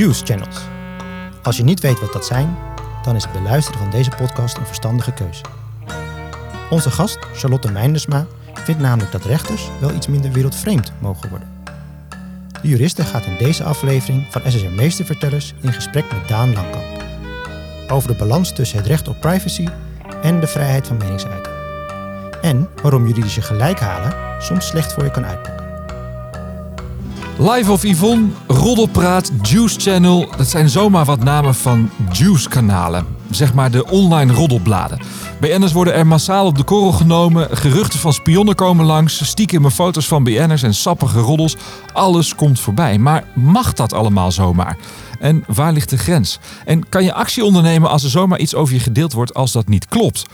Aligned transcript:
Juice. 0.00 0.24
Als 1.42 1.56
je 1.56 1.62
niet 1.62 1.80
weet 1.80 2.00
wat 2.00 2.12
dat 2.12 2.26
zijn, 2.26 2.56
dan 3.02 3.16
is 3.16 3.22
het 3.22 3.32
beluisteren 3.32 3.80
van 3.80 3.90
deze 3.90 4.10
podcast 4.10 4.56
een 4.56 4.66
verstandige 4.66 5.12
keuze. 5.12 5.42
Onze 6.70 6.90
gast, 6.90 7.18
Charlotte 7.34 7.70
Meindersma, 7.70 8.26
vindt 8.54 8.80
namelijk 8.80 9.12
dat 9.12 9.24
rechters 9.24 9.68
wel 9.80 9.94
iets 9.94 10.06
minder 10.06 10.32
wereldvreemd 10.32 10.92
mogen 10.98 11.28
worden. 11.28 11.48
De 12.62 12.68
juriste 12.68 13.04
gaat 13.04 13.24
in 13.24 13.36
deze 13.38 13.64
aflevering 13.64 14.26
van 14.30 14.42
SSR 14.46 14.70
Meestervertellers 14.70 15.54
in 15.60 15.72
gesprek 15.72 16.04
met 16.12 16.28
Daan 16.28 16.52
Langkamp. 16.52 17.04
Over 17.88 18.08
de 18.08 18.16
balans 18.16 18.52
tussen 18.52 18.78
het 18.78 18.86
recht 18.86 19.08
op 19.08 19.20
privacy 19.20 19.68
en 20.22 20.40
de 20.40 20.46
vrijheid 20.46 20.86
van 20.86 20.96
meningsuiting. 20.96 21.54
En 22.42 22.68
waarom 22.82 23.06
juridische 23.06 23.42
gelijk 23.42 23.80
halen 23.80 24.42
soms 24.42 24.66
slecht 24.66 24.92
voor 24.92 25.04
je 25.04 25.10
kan 25.10 25.26
uitpakken. 25.26 25.59
Live 27.40 27.72
of 27.72 27.84
Yvonne, 27.84 28.28
Roddelpraat, 28.46 29.30
Juice 29.42 29.80
Channel. 29.80 30.28
Dat 30.36 30.46
zijn 30.48 30.68
zomaar 30.68 31.04
wat 31.04 31.24
namen 31.24 31.54
van 31.54 31.90
Juice-kanalen. 32.12 33.06
Zeg 33.30 33.54
maar 33.54 33.70
de 33.70 33.86
online 33.86 34.32
roddelbladen. 34.32 35.00
BN'ers 35.40 35.72
worden 35.72 35.94
er 35.94 36.06
massaal 36.06 36.46
op 36.46 36.56
de 36.56 36.62
korrel 36.62 36.92
genomen. 36.92 37.56
Geruchten 37.56 37.98
van 37.98 38.12
spionnen 38.12 38.54
komen 38.54 38.84
langs. 38.84 39.26
Stiekeme 39.28 39.70
foto's 39.70 40.08
van 40.08 40.24
BN'ers 40.24 40.62
en 40.62 40.74
sappige 40.74 41.18
roddels. 41.18 41.56
Alles 41.92 42.34
komt 42.34 42.60
voorbij. 42.60 42.98
Maar 42.98 43.24
mag 43.34 43.72
dat 43.72 43.92
allemaal 43.92 44.32
zomaar? 44.32 44.76
En 45.20 45.44
waar 45.46 45.72
ligt 45.72 45.90
de 45.90 45.98
grens? 45.98 46.38
En 46.64 46.88
kan 46.88 47.04
je 47.04 47.12
actie 47.12 47.44
ondernemen 47.44 47.90
als 47.90 48.04
er 48.04 48.10
zomaar 48.10 48.38
iets 48.38 48.54
over 48.54 48.74
je 48.74 48.80
gedeeld 48.80 49.12
wordt 49.12 49.34
als 49.34 49.52
dat 49.52 49.68
niet 49.68 49.88
klopt? 49.88 50.26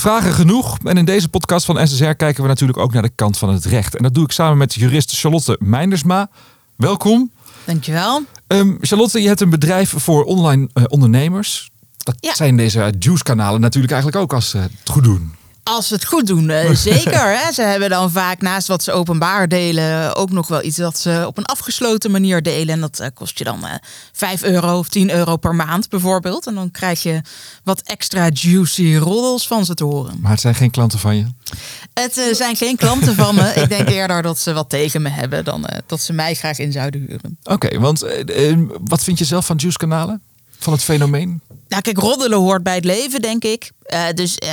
Vragen 0.00 0.32
genoeg. 0.32 0.78
En 0.84 0.96
in 0.96 1.04
deze 1.04 1.28
podcast 1.28 1.64
van 1.66 1.86
SSR 1.88 2.04
kijken 2.10 2.42
we 2.42 2.48
natuurlijk 2.48 2.78
ook 2.78 2.92
naar 2.92 3.02
de 3.02 3.10
kant 3.14 3.38
van 3.38 3.48
het 3.52 3.64
recht. 3.64 3.96
En 3.96 4.02
dat 4.02 4.14
doe 4.14 4.24
ik 4.24 4.32
samen 4.32 4.58
met 4.58 4.74
jurist 4.74 5.18
Charlotte 5.18 5.56
Meindersma. 5.60 6.30
Welkom. 6.76 7.30
Dankjewel. 7.64 8.22
Um, 8.46 8.78
Charlotte, 8.80 9.20
je 9.22 9.28
hebt 9.28 9.40
een 9.40 9.50
bedrijf 9.50 9.94
voor 9.96 10.24
online 10.24 10.68
uh, 10.74 10.84
ondernemers. 10.88 11.70
Dat 11.98 12.16
Ja. 12.20 12.34
zijn 12.34 12.56
deze 12.56 12.92
Juice-kanalen 12.98 13.60
natuurlijk 13.60 13.92
eigenlijk 13.92 14.22
ook 14.22 14.32
als 14.32 14.48
ze 14.50 14.58
het 14.58 14.70
goed 14.84 15.04
doen. 15.04 15.32
Als 15.68 15.88
ze 15.88 15.94
het 15.94 16.04
goed 16.04 16.26
doen, 16.26 16.50
eh, 16.50 16.74
zeker. 16.92 17.38
Hè? 17.38 17.52
Ze 17.52 17.62
hebben 17.62 17.88
dan 17.88 18.10
vaak 18.10 18.40
naast 18.40 18.68
wat 18.68 18.82
ze 18.82 18.92
openbaar 18.92 19.48
delen 19.48 20.16
ook 20.16 20.30
nog 20.30 20.48
wel 20.48 20.64
iets 20.64 20.76
dat 20.76 20.98
ze 20.98 21.24
op 21.26 21.38
een 21.38 21.44
afgesloten 21.44 22.10
manier 22.10 22.42
delen. 22.42 22.74
En 22.74 22.80
dat 22.80 22.98
eh, 22.98 23.08
kost 23.14 23.38
je 23.38 23.44
dan 23.44 23.66
eh 23.66 23.74
5 24.12 24.42
euro 24.42 24.78
of 24.78 24.88
10 24.88 25.10
euro 25.10 25.36
per 25.36 25.54
maand 25.54 25.88
bijvoorbeeld. 25.88 26.46
En 26.46 26.54
dan 26.54 26.70
krijg 26.70 27.02
je 27.02 27.20
wat 27.64 27.80
extra 27.80 28.28
juicy 28.32 28.96
roddels 28.96 29.46
van 29.46 29.64
ze 29.64 29.74
te 29.74 29.84
horen. 29.84 30.18
Maar 30.20 30.30
het 30.30 30.40
zijn 30.40 30.54
geen 30.54 30.70
klanten 30.70 30.98
van 30.98 31.16
je. 31.16 31.26
Het 31.94 32.28
zijn 32.32 32.56
geen 32.56 32.76
klanten 32.76 33.14
van 33.14 33.34
me. 33.34 33.52
Ik 33.62 33.68
denk 33.68 33.88
eerder 33.88 34.22
dat 34.22 34.38
ze 34.38 34.52
wat 34.52 34.70
tegen 34.70 35.02
me 35.02 35.08
hebben 35.08 35.44
dan 35.44 35.66
dat 35.86 36.00
ze 36.00 36.12
mij 36.12 36.34
graag 36.34 36.58
in 36.58 36.72
zouden 36.72 37.00
huren. 37.08 37.38
Oké, 37.42 37.78
want 37.78 38.04
wat 38.84 39.04
vind 39.04 39.18
je 39.18 39.24
zelf 39.24 39.46
van 39.46 39.56
Juice-kanalen? 39.56 40.22
Van 40.58 40.72
het 40.72 40.82
fenomeen? 40.82 41.40
Nou, 41.68 41.82
kijk, 41.82 41.98
roddelen 41.98 42.38
hoort 42.38 42.62
bij 42.62 42.74
het 42.74 42.84
leven, 42.84 43.22
denk 43.22 43.44
ik. 43.44 43.70
Eh, 43.82 44.04
dus 44.14 44.36
eh, 44.36 44.50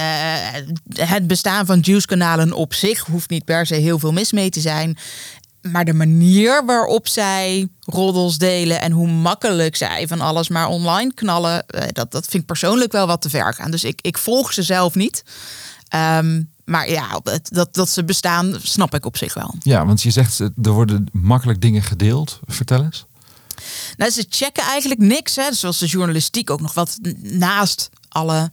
het 0.94 1.28
bestaan 1.28 1.66
van 1.66 1.80
juice-kanalen 1.80 2.54
op 2.54 2.74
zich 2.74 3.06
hoeft 3.06 3.30
niet 3.30 3.46
per 3.46 3.66
se 3.66 3.76
heel 3.76 4.00
veel 4.00 4.12
mis 4.12 4.32
mee 4.32 4.50
te 4.50 4.60
zijn. 4.60 4.98
Maar 5.62 5.86
de 5.86 5.94
manier 5.94 6.66
waarop 6.66 7.08
zij 7.08 7.68
roddels 7.80 8.38
delen 8.38 8.82
en 8.82 8.92
hoe 8.92 9.08
makkelijk 9.08 9.76
zij 9.76 10.08
van 10.08 10.22
alles 10.22 10.50
maar 10.50 10.68
online 10.68 11.14
knallen, 11.14 11.68
eh, 11.68 11.88
dat, 11.92 12.12
dat 12.12 12.26
vind 12.26 12.42
ik 12.42 12.48
persoonlijk 12.48 12.92
wel 12.92 13.08
wat 13.08 13.22
te 13.22 13.30
ver 13.30 13.54
gaan. 13.54 13.72
Dus 13.72 13.84
ik, 13.84 14.00
ik 14.02 14.18
volg 14.18 14.54
ze 14.54 14.64
zelf 14.64 14.96
niet. 14.96 15.24
Ehm, 15.88 16.42
maar 16.66 16.90
ja, 16.90 17.22
dat, 17.44 17.74
dat 17.74 17.90
ze 17.90 18.04
bestaan, 18.04 18.56
snap 18.62 18.94
ik 18.94 19.06
op 19.06 19.18
zich 19.18 19.34
wel. 19.34 19.56
Ja, 19.60 19.86
want 19.86 20.02
je 20.02 20.12
zegt 20.12 20.40
er 20.40 20.72
worden 20.72 21.08
makkelijk 21.12 21.62
dingen 21.62 21.84
gedeeld. 21.84 22.40
Vertel 22.46 22.84
eens. 22.84 23.06
Nou, 23.98 24.12
ze 24.12 24.26
checken 24.30 24.64
eigenlijk 24.64 25.00
niks. 25.02 25.36
Hè. 25.36 25.50
Dus 25.50 25.60
Zoals 25.60 25.80
de 25.80 25.86
journalistiek 25.86 26.50
ook 26.50 26.62
nog 26.62 26.74
wat 26.74 26.98
naast 27.22 27.90
alle 28.10 28.52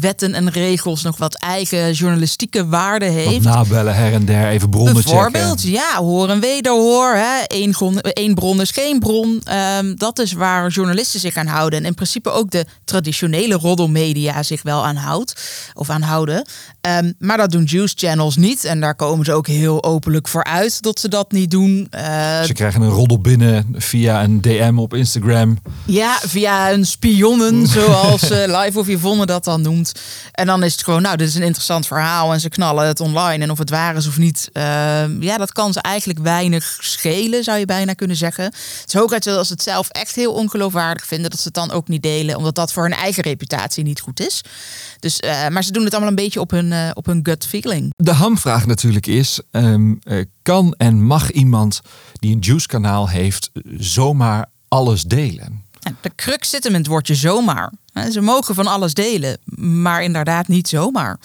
wetten 0.00 0.34
en 0.34 0.50
regels 0.50 1.02
nog 1.02 1.16
wat 1.18 1.34
eigen 1.34 1.92
journalistieke 1.92 2.66
waarde 2.66 3.04
Wat 3.06 3.14
heeft. 3.14 3.44
nabellen 3.44 3.94
her 3.94 4.12
en 4.12 4.24
der, 4.24 4.48
even 4.48 4.70
bronnen 4.70 4.92
Bijvoorbeeld, 4.94 5.60
checken. 5.60 5.70
ja, 5.70 5.96
hoor 5.96 6.28
en 6.28 6.40
wederhoor. 6.40 7.14
Hè. 7.14 7.42
Eén, 7.46 7.70
bron, 7.70 8.00
één 8.00 8.34
bron 8.34 8.60
is 8.60 8.70
geen 8.70 8.98
bron. 8.98 9.40
Ehm, 9.44 9.94
dat 9.96 10.18
is 10.18 10.32
waar 10.32 10.70
journalisten 10.70 11.20
zich 11.20 11.36
aan 11.36 11.46
houden. 11.46 11.78
En 11.78 11.84
in 11.84 11.94
principe 11.94 12.30
ook 12.30 12.50
de 12.50 12.66
traditionele 12.84 13.54
roddelmedia 13.54 14.42
zich 14.42 14.62
wel 14.62 14.84
aan 14.86 14.96
houdt. 14.96 15.34
Of 15.74 15.90
aan 15.90 16.02
houden. 16.02 16.46
Ehm, 16.84 17.12
maar 17.18 17.36
dat 17.36 17.50
doen 17.50 17.64
juice 17.64 17.94
channels 17.96 18.36
niet. 18.36 18.64
En 18.64 18.80
daar 18.80 18.94
komen 18.94 19.24
ze 19.24 19.32
ook 19.32 19.46
heel 19.46 19.84
openlijk 19.84 20.28
voor 20.28 20.44
uit 20.44 20.82
dat 20.82 21.00
ze 21.00 21.08
dat 21.08 21.32
niet 21.32 21.50
doen. 21.50 21.86
Eh, 21.90 22.42
Ze 22.42 22.52
krijgen 22.52 22.82
een 22.82 22.88
roddel 22.90 23.20
binnen 23.20 23.66
via 23.72 24.22
een 24.22 24.40
DM 24.40 24.78
op 24.78 24.94
Instagram. 24.94 25.58
Ja, 25.84 26.18
via 26.22 26.72
een 26.72 26.86
spionnen, 26.86 27.66
zoals 27.66 28.30
eh, 28.30 28.56
Live 28.60 28.78
of 28.78 28.86
Yvonne 28.88 29.26
dat 29.26 29.44
dan 29.44 29.60
noemt. 29.62 29.92
En 30.32 30.46
dan 30.46 30.62
is 30.62 30.72
het 30.72 30.84
gewoon, 30.84 31.02
nou, 31.02 31.16
dit 31.16 31.28
is 31.28 31.34
een 31.34 31.42
interessant 31.42 31.86
verhaal 31.86 32.32
en 32.32 32.40
ze 32.40 32.48
knallen 32.48 32.86
het 32.86 33.00
online. 33.00 33.42
En 33.44 33.50
of 33.50 33.58
het 33.58 33.70
waar 33.70 33.96
is 33.96 34.06
of 34.06 34.18
niet, 34.18 34.48
eh, 34.52 34.62
ja, 35.20 35.36
dat 35.38 35.52
kan 35.52 35.72
ze 35.72 35.80
eigenlijk 35.80 36.18
weinig 36.18 36.78
schelen, 36.80 37.44
zou 37.44 37.58
je 37.58 37.64
bijna 37.66 37.92
kunnen 37.92 38.16
zeggen. 38.16 38.44
Het 38.44 38.84
is 38.86 38.94
hooguit 38.94 39.26
als 39.26 39.46
ze 39.46 39.52
het 39.52 39.62
zelf 39.62 39.88
echt 39.88 40.14
heel 40.14 40.32
ongeloofwaardig 40.32 41.06
vinden, 41.06 41.30
dat 41.30 41.38
ze 41.38 41.44
het 41.46 41.54
dan 41.54 41.70
ook 41.70 41.88
niet 41.88 42.02
delen, 42.02 42.36
omdat 42.36 42.54
dat 42.54 42.72
voor 42.72 42.82
hun 42.82 42.92
eigen 42.94 43.22
reputatie 43.22 43.84
niet 43.84 44.00
goed 44.00 44.20
is. 44.20 44.40
Dus, 45.00 45.20
eh, 45.20 45.48
maar 45.48 45.64
ze 45.64 45.72
doen 45.72 45.84
het 45.84 45.92
allemaal 45.92 46.10
een 46.10 46.16
beetje 46.24 46.40
op 46.40 46.50
hun, 46.50 46.72
eh, 46.74 46.90
op 46.94 47.06
hun 47.06 47.20
gut 47.22 47.46
feeling. 47.46 47.92
De 47.96 48.12
hamvraag 48.12 48.66
natuurlijk 48.66 49.06
is: 49.06 49.40
ehm, 49.50 49.94
eh, 50.02 50.24
kan 50.42 50.74
en 50.76 51.02
mag 51.02 51.30
iemand 51.30 51.80
die 52.12 52.32
een 52.34 52.40
Juice-kanaal 52.40 53.08
heeft 53.08 53.50
eh, 53.52 53.62
zomaar 53.78 54.46
alles 54.68 55.02
delen? 55.02 55.62
En 55.82 55.96
de 56.00 56.10
crux 56.16 56.50
zit 56.50 56.64
hem 56.64 56.72
in 56.72 56.78
het 56.78 56.86
woordje 56.88 57.14
zomaar. 57.14 57.72
Ze 58.12 58.20
mogen 58.20 58.54
van 58.54 58.66
alles 58.66 58.94
delen, 58.94 59.38
maar 59.82 60.02
inderdaad 60.02 60.48
niet 60.48 60.68
zomaar. 60.68 61.18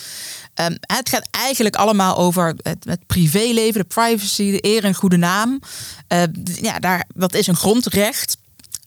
Ehm, 0.53 0.75
het 0.79 1.09
gaat 1.09 1.27
eigenlijk 1.31 1.75
allemaal 1.75 2.17
over 2.17 2.53
het, 2.61 2.83
het 2.83 2.99
privéleven, 3.07 3.81
de 3.81 3.87
privacy, 3.87 4.51
de 4.51 4.65
eer 4.65 4.83
en 4.83 4.93
goede 4.95 5.17
naam. 5.17 5.59
Eh, 6.07 6.23
d- 6.23 6.59
ja, 6.61 6.79
daar, 6.79 7.05
dat 7.15 7.33
is 7.33 7.47
een 7.47 7.55
grondrecht. 7.55 8.37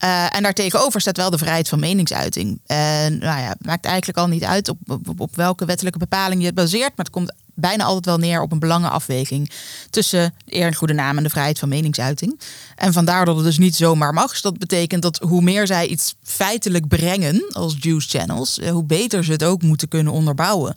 Eh, 0.03 0.35
en 0.35 0.43
daartegenover 0.43 1.01
staat 1.01 1.17
wel 1.17 1.29
de 1.29 1.37
vrijheid 1.37 1.69
van 1.69 1.79
meningsuiting. 1.79 2.61
En 2.65 3.17
nou 3.17 3.39
ja, 3.39 3.47
het 3.47 3.65
maakt 3.65 3.85
eigenlijk 3.85 4.17
al 4.17 4.27
niet 4.27 4.43
uit 4.43 4.69
op, 4.69 4.77
op, 5.17 5.35
welke 5.35 5.65
wettelijke 5.65 5.99
bepaling 5.99 6.39
je 6.39 6.45
het 6.45 6.55
baseert. 6.55 6.91
Maar 6.95 7.05
het 7.05 7.09
komt 7.09 7.33
bijna 7.53 7.83
altijd 7.83 8.05
wel 8.05 8.17
neer 8.17 8.41
op 8.41 8.51
een 8.51 8.59
belangenafweging 8.59 9.51
tussen 9.89 10.33
eer 10.45 10.65
en 10.65 10.75
goede 10.75 10.93
naam 10.93 11.17
en 11.17 11.23
de 11.23 11.29
vrijheid 11.29 11.59
van 11.59 11.69
meningsuiting. 11.69 12.39
En 12.75 12.93
vandaar 12.93 13.25
dat 13.25 13.35
het 13.35 13.45
dus 13.45 13.57
niet 13.57 13.75
zomaar 13.75 14.13
mag. 14.13 14.29
Dus 14.29 14.41
dat 14.41 14.57
betekent 14.57 15.01
dat 15.01 15.19
hoe 15.27 15.41
meer 15.41 15.67
zij 15.67 15.87
iets 15.87 16.15
feitelijk 16.23 16.87
brengen 16.87 17.45
als 17.51 17.75
juice 17.79 18.17
channels, 18.17 18.59
eh, 18.59 18.71
hoe 18.71 18.83
beter 18.83 19.23
ze 19.23 19.31
het 19.31 19.43
ook 19.43 19.61
moeten 19.61 19.87
kunnen 19.87 20.13
onderbouwen. 20.13 20.75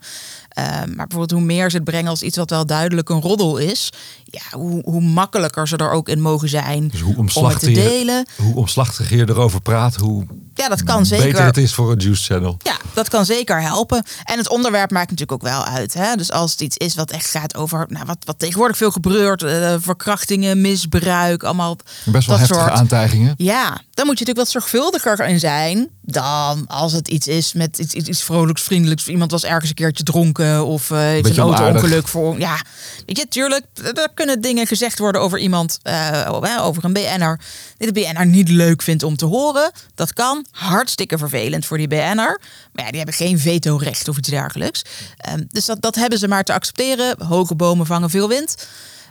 Eh, 0.49 0.65
maar 0.65 1.07
bijvoorbeeld 1.07 1.31
hoe 1.31 1.41
meer 1.41 1.71
ze 1.71 1.77
het 1.77 1.85
brengen 1.85 2.11
als 2.11 2.23
iets 2.23 2.37
wat 2.37 2.51
wel 2.51 2.67
duidelijk 2.67 3.09
een 3.09 3.21
roddel 3.21 3.57
is, 3.57 3.93
ja, 4.25 4.59
hoe, 4.59 4.83
hoe 4.85 5.01
makkelijker 5.01 5.69
ze 5.69 5.77
er 5.77 5.91
ook 5.91 6.09
in 6.09 6.21
mogen 6.21 6.49
zijn 6.49 6.89
Dus 6.89 7.01
hoe 7.01 7.17
om 7.17 7.45
het 7.45 7.59
te 7.59 7.71
je, 7.71 7.75
delen. 7.75 8.27
hoe 8.37 8.55
omslachtig 8.55 9.11
je 9.11 9.29
erover 9.29 9.61
praat, 9.61 9.95
hoe 9.95 10.27
Ja, 10.55 10.69
dat 10.69 10.83
kan 10.83 11.07
zeker. 11.07 11.27
beter 11.27 11.45
het 11.45 11.57
is 11.57 11.75
voor 11.75 11.93
een 11.93 11.99
Juice-channel. 11.99 12.57
Ja, 12.63 12.77
dat 12.95 13.09
kan 13.09 13.25
zeker 13.25 13.63
helpen. 13.63 14.05
En 14.25 14.39
het 14.39 14.49
onderwerp 14.49 14.91
maakt 14.91 15.11
natuurlijk 15.11 15.43
ook 15.43 15.51
wel 15.51 15.65
uit. 15.65 15.95
Hè? 15.95 16.15
Dus 16.15 16.33
als 16.33 16.51
het 16.51 16.61
iets 16.61 16.77
is 16.77 16.95
wat 16.95 17.11
echt 17.11 17.31
gaat 17.31 17.57
over 17.57 17.87
nou, 17.89 18.07
wat, 18.07 18.19
wat 18.25 18.39
tegenwoordig 18.39 18.77
veel 18.77 18.91
gebeurt, 18.91 19.43
eh, 19.43 19.75
verkrachtingen, 19.79 20.61
misbruik, 20.61 21.43
allemaal 21.43 21.77
Best 22.05 22.27
wel 22.27 22.39
dat 22.39 22.49
heftige 22.49 22.69
soort. 22.69 22.81
aantijgingen. 22.81 23.35
Ja, 23.37 23.69
dan 23.69 24.07
moet 24.07 24.19
je 24.19 24.25
natuurlijk 24.25 24.39
wat 24.39 24.49
zorgvuldiger 24.49 25.27
in 25.27 25.39
zijn 25.39 25.89
dan 26.03 26.67
als 26.67 26.93
het 26.93 27.09
iets 27.09 27.27
is 27.27 27.53
met 27.53 27.79
iets, 27.79 27.95
iets, 27.95 28.09
iets 28.09 28.23
vrolijks, 28.23 28.63
vriendelijks. 28.63 29.09
Iemand 29.09 29.31
was 29.31 29.45
ergens 29.45 29.69
een 29.69 29.75
keertje 29.75 30.05
dronken 30.05 30.67
of 30.67 30.91
eh 30.91 30.99
heeft 30.99 31.23
Beetje 31.23 31.43
een 31.43 31.55
auto-ongeluk 31.55 32.09
voor. 32.09 32.39
Ja, 32.39 32.61
weet 33.07 33.17
je, 33.17 33.29
tuurlijk, 33.29 33.65
er 33.83 34.09
kunnen 34.15 34.41
dingen 34.41 34.67
gezegd 34.67 34.99
worden 34.99 35.21
over 35.21 35.39
iemand, 35.39 35.79
eh, 35.83 36.29
over 36.61 36.85
een 36.85 36.93
BN'er. 36.93 37.41
Die 37.77 37.93
de 37.93 38.01
BN'er 38.01 38.27
niet 38.27 38.49
leuk 38.49 38.83
vindt 38.83 39.03
om 39.03 39.17
te 39.17 39.25
horen. 39.25 39.71
Dat 39.95 40.13
kan. 40.13 40.47
Hartstikke 40.51 41.19
vervelend 41.19 41.67
voor 41.67 41.79
die 41.79 41.89
BN'er. 41.89 42.41
Maar 42.73 42.85
ja, 42.85 42.89
die 42.89 42.97
hebben 42.97 43.15
geen 43.15 43.39
vetorecht 43.39 44.09
of 44.09 44.19
iets 44.19 44.29
dergelijks. 44.29 44.83
Ehm, 45.17 45.43
dus 45.49 45.65
dat, 45.65 45.81
dat 45.81 45.95
hebben 45.95 46.19
ze 46.19 46.29
maar 46.29 46.45
te 46.45 46.53
accepteren. 46.53 47.25
Hoge 47.27 47.55
bomen 47.55 47.87
vangen 47.87 48.11
veel 48.11 48.29
wind. 48.29 48.67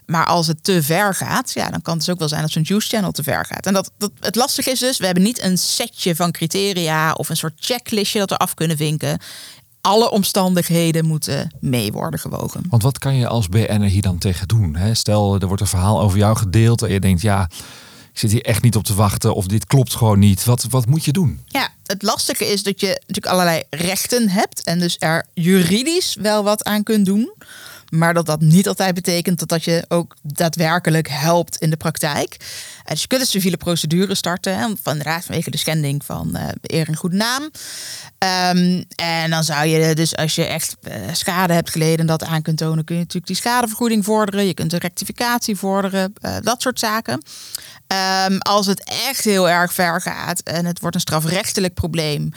Maar 0.05 0.25
als 0.25 0.47
het 0.47 0.63
te 0.63 0.83
ver 0.83 1.15
gaat, 1.15 1.51
ja, 1.53 1.69
dan 1.69 1.81
kan 1.81 1.93
het 1.93 2.05
dus 2.05 2.13
ook 2.13 2.19
wel 2.19 2.27
zijn 2.27 2.41
dat 2.41 2.51
zo'n 2.51 2.61
juice 2.61 2.87
channel 2.87 3.11
te 3.11 3.23
ver 3.23 3.45
gaat. 3.45 3.65
En 3.65 3.73
dat, 3.73 3.91
dat, 3.97 4.11
het 4.19 4.35
lastige 4.35 4.71
is 4.71 4.79
dus, 4.79 4.97
we 4.97 5.05
hebben 5.05 5.23
niet 5.23 5.41
een 5.41 5.57
setje 5.57 6.15
van 6.15 6.31
criteria 6.31 7.13
of 7.13 7.29
een 7.29 7.37
soort 7.37 7.53
checklistje 7.55 8.19
dat 8.19 8.29
we 8.29 8.37
af 8.37 8.53
kunnen 8.53 8.77
vinken. 8.77 9.19
Alle 9.81 10.11
omstandigheden 10.11 11.05
moeten 11.05 11.55
mee 11.59 11.91
worden 11.91 12.19
gewogen. 12.19 12.63
Want 12.69 12.83
wat 12.83 12.97
kan 12.97 13.15
je 13.15 13.27
als 13.27 13.49
BN'er 13.49 13.89
hier 13.89 14.01
dan 14.01 14.17
tegen 14.17 14.47
doen? 14.47 14.75
Hè? 14.75 14.93
Stel, 14.93 15.39
er 15.39 15.47
wordt 15.47 15.61
een 15.61 15.67
verhaal 15.67 16.01
over 16.01 16.17
jou 16.17 16.37
gedeeld 16.37 16.81
en 16.81 16.91
je 16.91 16.99
denkt, 16.99 17.21
ja, 17.21 17.49
ik 18.15 18.21
zit 18.21 18.31
hier 18.31 18.45
echt 18.45 18.61
niet 18.61 18.75
op 18.75 18.83
te 18.83 18.93
wachten 18.93 19.35
of 19.35 19.45
dit 19.45 19.65
klopt 19.65 19.95
gewoon 19.95 20.19
niet. 20.19 20.43
Wat, 20.43 20.65
wat 20.69 20.85
moet 20.85 21.05
je 21.05 21.11
doen? 21.11 21.39
Ja, 21.45 21.69
het 21.85 22.03
lastige 22.03 22.45
is 22.45 22.63
dat 22.63 22.79
je 22.79 22.87
natuurlijk 22.87 23.25
allerlei 23.25 23.63
rechten 23.69 24.29
hebt 24.29 24.63
en 24.63 24.79
dus 24.79 24.95
er 24.99 25.25
juridisch 25.33 26.17
wel 26.21 26.43
wat 26.43 26.63
aan 26.63 26.83
kunt 26.83 27.05
doen. 27.05 27.33
Maar 27.89 28.13
dat 28.13 28.25
dat 28.25 28.41
niet 28.41 28.67
altijd 28.67 28.93
betekent 28.93 29.39
dat 29.39 29.49
dat 29.49 29.63
je 29.63 29.85
ook 29.87 30.15
daadwerkelijk 30.21 31.07
helpt 31.09 31.57
in 31.57 31.69
de 31.69 31.77
praktijk. 31.77 32.35
Uh, 32.39 32.89
dus 32.89 33.01
je 33.01 33.07
kunt 33.07 33.21
een 33.21 33.27
civiele 33.27 33.57
procedure 33.57 34.15
starten. 34.15 34.57
Hè, 34.57 34.67
van 34.81 34.97
inderdaad 34.97 35.25
vanwege 35.25 35.51
de 35.51 35.57
schending 35.57 36.05
van 36.05 36.31
uh, 36.33 36.47
eer 36.61 36.87
en 36.87 36.95
goede 36.95 37.15
naam. 37.15 37.43
Um, 38.53 38.85
en 38.95 39.29
dan 39.29 39.43
zou 39.43 39.65
je 39.65 39.95
dus 39.95 40.15
als 40.15 40.35
je 40.35 40.45
echt 40.45 40.75
uh, 40.87 40.93
schade 41.11 41.53
hebt 41.53 41.69
geleden 41.69 41.99
en 41.99 42.05
dat 42.05 42.23
aan 42.23 42.41
kunt 42.41 42.57
tonen, 42.57 42.83
kun 42.83 42.95
je 42.95 43.01
natuurlijk 43.01 43.27
die 43.27 43.35
schadevergoeding 43.35 44.05
vorderen. 44.05 44.45
Je 44.45 44.53
kunt 44.53 44.73
een 44.73 44.79
rectificatie 44.79 45.55
vorderen. 45.55 46.13
dat 46.41 46.61
soort 46.61 46.79
zaken. 46.79 47.21
Um, 48.27 48.37
als 48.37 48.65
het 48.65 48.83
echt 49.07 49.23
heel 49.23 49.49
erg 49.49 49.73
ver 49.73 50.01
gaat 50.01 50.39
en 50.39 50.65
het 50.65 50.79
wordt 50.79 50.95
een 50.95 51.01
strafrechtelijk 51.01 51.73
probleem, 51.73 52.31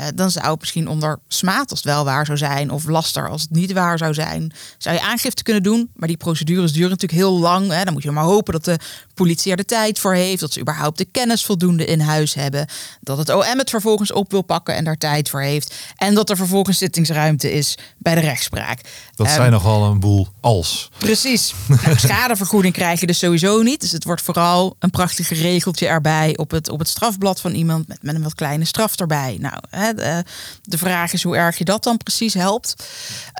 uh, 0.00 0.06
dan 0.14 0.30
zou 0.30 0.50
het 0.50 0.60
misschien 0.60 0.88
onder 0.88 1.18
smaad 1.28 1.70
als 1.70 1.82
het 1.82 1.92
wel 1.92 2.04
waar 2.04 2.26
zou 2.26 2.38
zijn, 2.38 2.70
of 2.70 2.86
laster 2.86 3.28
als 3.28 3.42
het 3.42 3.50
niet 3.50 3.72
waar 3.72 3.98
zou 3.98 4.14
zijn, 4.14 4.52
zou 4.78 4.94
je 4.96 5.02
aangifte 5.02 5.42
kunnen 5.42 5.62
doen. 5.62 5.90
Maar 5.96 6.08
die 6.08 6.16
procedures 6.16 6.72
duren 6.72 6.90
natuurlijk 6.90 7.20
heel 7.20 7.38
lang. 7.38 7.70
Hè. 7.70 7.84
Dan 7.84 7.92
moet 7.92 8.02
je 8.02 8.10
maar 8.10 8.24
hopen 8.24 8.52
dat 8.52 8.64
de 8.64 8.78
politie 9.14 9.50
er 9.50 9.56
de 9.56 9.64
tijd 9.64 9.98
voor 9.98 10.14
heeft, 10.14 10.40
dat 10.40 10.52
ze 10.52 10.60
überhaupt 10.60 10.98
de 10.98 11.04
kennis 11.04 11.44
voldoende 11.44 11.84
in 11.84 12.00
huis 12.00 12.34
hebben, 12.34 12.66
dat 13.00 13.18
het 13.18 13.30
OM 13.30 13.58
het 13.58 13.70
vervolgens 13.70 14.12
op 14.12 14.30
wil 14.30 14.42
pakken 14.42 14.74
en 14.74 14.84
daar 14.84 14.98
tijd 14.98 15.28
voor 15.28 15.42
heeft, 15.42 15.74
en 15.96 16.14
dat 16.14 16.30
er 16.30 16.36
vervolgens 16.36 16.78
zittingsruimte 16.78 17.52
is 17.52 17.78
bij 17.98 18.14
de 18.14 18.20
rechtspraak. 18.20 18.80
Dat 19.14 19.26
um, 19.26 19.32
zijn 19.32 19.50
nogal 19.50 19.84
een 19.84 20.00
boel 20.00 20.28
als. 20.40 20.90
Precies. 20.98 21.54
nou, 21.66 21.98
schadevergoeding 21.98 22.74
krijg 22.74 23.00
je 23.00 23.06
dus 23.06 23.18
sowieso 23.18 23.62
niet. 23.62 23.80
Dus 23.80 23.92
het 23.92 24.04
wordt 24.04 24.22
vooral 24.22 24.76
een 24.78 24.90
prachtige 24.90 25.34
regeltje 25.34 25.86
erbij 25.86 26.36
op 26.36 26.50
het, 26.50 26.68
op 26.68 26.78
het 26.78 26.88
strafblad 26.88 27.40
van 27.40 27.52
iemand 27.52 27.88
met, 27.88 28.02
met 28.02 28.14
een 28.14 28.22
wat 28.22 28.34
kleine 28.34 28.64
straf 28.64 28.96
erbij. 28.96 29.36
Nou, 29.40 29.58
hè, 29.70 29.94
de, 29.94 30.24
de, 30.62 30.78
vraag 30.78 31.12
is 31.12 31.22
hoe 31.22 31.36
erg 31.36 31.58
je 31.58 31.64
dat 31.64 31.84
dan 31.84 31.96
precies 31.96 32.34
helpt. 32.34 32.86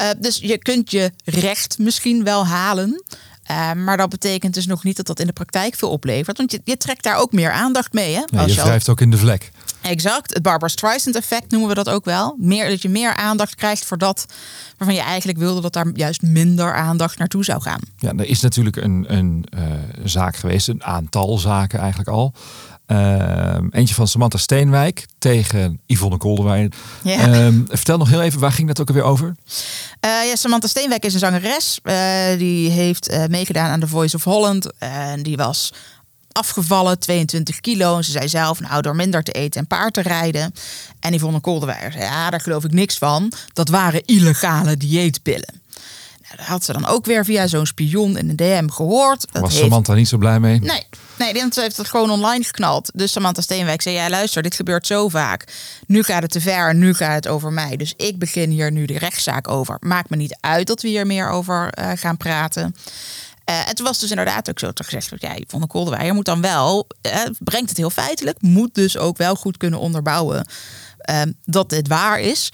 Uh, 0.02 0.08
dus 0.18 0.38
je 0.38 0.58
kunt 0.58 0.90
je 0.90 1.12
recht 1.24 1.78
misschien 1.78 2.24
wel 2.24 2.46
halen. 2.46 3.02
Uh, 3.50 3.72
maar 3.72 3.96
dat 3.96 4.08
betekent 4.08 4.54
dus 4.54 4.66
nog 4.66 4.84
niet 4.84 4.96
dat 4.96 5.06
dat 5.06 5.20
in 5.20 5.26
de 5.26 5.32
praktijk 5.32 5.74
veel 5.74 5.90
oplevert. 5.90 6.36
Want 6.36 6.50
je, 6.50 6.60
je 6.64 6.76
trekt 6.76 7.02
daar 7.02 7.16
ook 7.16 7.32
meer 7.32 7.50
aandacht 7.50 7.92
mee. 7.92 8.14
Hè? 8.14 8.22
Ja, 8.26 8.46
je 8.46 8.54
wrijft 8.54 8.88
ook 8.88 9.00
in 9.00 9.10
de 9.10 9.18
vlek. 9.18 9.50
Exact. 9.80 10.34
Het 10.34 10.42
Barbara 10.42 10.68
Streisand 10.68 11.16
effect 11.16 11.50
noemen 11.50 11.68
we 11.68 11.74
dat 11.74 11.88
ook 11.88 12.04
wel. 12.04 12.36
Meer, 12.38 12.68
dat 12.68 12.82
je 12.82 12.88
meer 12.88 13.14
aandacht 13.14 13.54
krijgt 13.54 13.84
voor 13.84 13.98
dat 13.98 14.26
waarvan 14.76 14.96
je 14.96 15.02
eigenlijk 15.02 15.38
wilde 15.38 15.60
dat 15.60 15.72
daar 15.72 15.90
juist 15.92 16.22
minder 16.22 16.74
aandacht 16.74 17.18
naartoe 17.18 17.44
zou 17.44 17.62
gaan. 17.62 17.80
Ja, 17.98 18.12
er 18.16 18.26
is 18.26 18.40
natuurlijk 18.40 18.76
een, 18.76 19.04
een 19.08 19.44
uh, 19.58 19.62
zaak 20.04 20.36
geweest, 20.36 20.68
een 20.68 20.84
aantal 20.84 21.38
zaken 21.38 21.78
eigenlijk 21.78 22.08
al. 22.08 22.32
Uh, 22.86 23.56
eentje 23.70 23.94
van 23.94 24.08
Samantha 24.08 24.38
Steenwijk 24.38 25.06
tegen 25.18 25.80
Yvonne 25.86 26.16
Kolderwijn. 26.16 26.72
Uh, 27.04 27.48
vertel 27.68 27.98
nog 27.98 28.08
heel 28.08 28.22
even, 28.22 28.40
waar 28.40 28.52
ging 28.52 28.68
dat 28.68 28.80
ook 28.80 28.88
alweer 28.88 29.02
over? 29.02 29.26
Uh, 29.26 30.10
ja, 30.26 30.36
Samantha 30.36 30.68
Steenwijk 30.68 31.04
is 31.04 31.12
een 31.12 31.18
zangeres. 31.18 31.78
Uh, 31.82 31.94
die 32.38 32.70
heeft 32.70 33.28
meegedaan 33.28 33.70
aan 33.70 33.80
The 33.80 33.86
Voice 33.86 34.16
of 34.16 34.24
Holland. 34.24 34.72
En 34.78 35.22
die 35.22 35.36
was 35.36 35.72
afgevallen, 36.32 36.98
22 36.98 37.60
kilo. 37.60 37.96
En 37.96 38.04
ze 38.04 38.10
zei 38.10 38.28
zelf, 38.28 38.60
nou, 38.60 38.82
door 38.82 38.96
minder 38.96 39.22
te 39.22 39.32
eten 39.32 39.60
en 39.60 39.66
paard 39.66 39.92
te 39.92 40.02
rijden. 40.02 40.54
En 41.00 41.14
Yvonne 41.14 41.40
Kolderwijn 41.40 41.92
zei, 41.92 42.04
ja, 42.04 42.30
daar 42.30 42.40
geloof 42.40 42.64
ik 42.64 42.72
niks 42.72 42.98
van. 42.98 43.32
Dat 43.52 43.68
waren 43.68 44.04
illegale 44.04 44.76
dieetpillen. 44.76 45.62
Had 46.36 46.64
ze 46.64 46.72
dan 46.72 46.86
ook 46.86 47.04
weer 47.04 47.24
via 47.24 47.46
zo'n 47.46 47.66
spion 47.66 48.18
in 48.18 48.28
de 48.28 48.34
DM 48.34 48.68
gehoord. 48.68 49.26
Dat 49.32 49.42
Was 49.42 49.52
heeft... 49.52 49.64
Samantha 49.64 49.94
niet 49.94 50.08
zo 50.08 50.18
blij 50.18 50.40
mee? 50.40 50.60
Nee, 50.60 50.86
Nee, 51.18 51.32
die 51.32 51.42
heeft 51.54 51.76
het 51.76 51.88
gewoon 51.88 52.10
online 52.10 52.44
geknald. 52.44 52.90
Dus 52.94 53.12
Samantha 53.12 53.42
Steenwijk 53.42 53.82
zei: 53.82 53.94
Ja, 53.94 54.08
luister, 54.08 54.42
dit 54.42 54.54
gebeurt 54.54 54.86
zo 54.86 55.08
vaak. 55.08 55.44
Nu 55.86 56.02
gaat 56.02 56.22
het 56.22 56.30
te 56.30 56.40
ver 56.40 56.68
en 56.68 56.78
nu 56.78 56.94
gaat 56.94 57.14
het 57.14 57.28
over 57.28 57.52
mij. 57.52 57.76
Dus 57.76 57.94
ik 57.96 58.18
begin 58.18 58.50
hier 58.50 58.72
nu 58.72 58.84
de 58.86 58.98
rechtszaak 58.98 59.48
over. 59.48 59.76
Maakt 59.80 60.10
me 60.10 60.16
niet 60.16 60.36
uit 60.40 60.66
dat 60.66 60.82
we 60.82 60.88
hier 60.88 61.06
meer 61.06 61.28
over 61.28 61.78
uh, 61.78 61.90
gaan 61.94 62.16
praten. 62.16 62.76
Uh, 63.50 63.56
het 63.64 63.80
was 63.80 63.98
dus 63.98 64.10
inderdaad 64.10 64.50
ook 64.50 64.58
zo 64.58 64.72
te 64.72 64.84
gezegd: 64.84 65.12
ja, 65.16 65.34
Yvonne 65.36 65.66
Kolderweijer 65.66 66.14
moet 66.14 66.24
dan 66.24 66.40
wel, 66.40 66.86
uh, 67.06 67.12
brengt 67.38 67.68
het 67.68 67.78
heel 67.78 67.90
feitelijk, 67.90 68.42
moet 68.42 68.74
dus 68.74 68.98
ook 68.98 69.16
wel 69.16 69.34
goed 69.34 69.56
kunnen 69.56 69.78
onderbouwen 69.78 70.46
dat 71.44 71.70
dit 71.70 71.88
waar 71.88 72.20
is. 72.20 72.52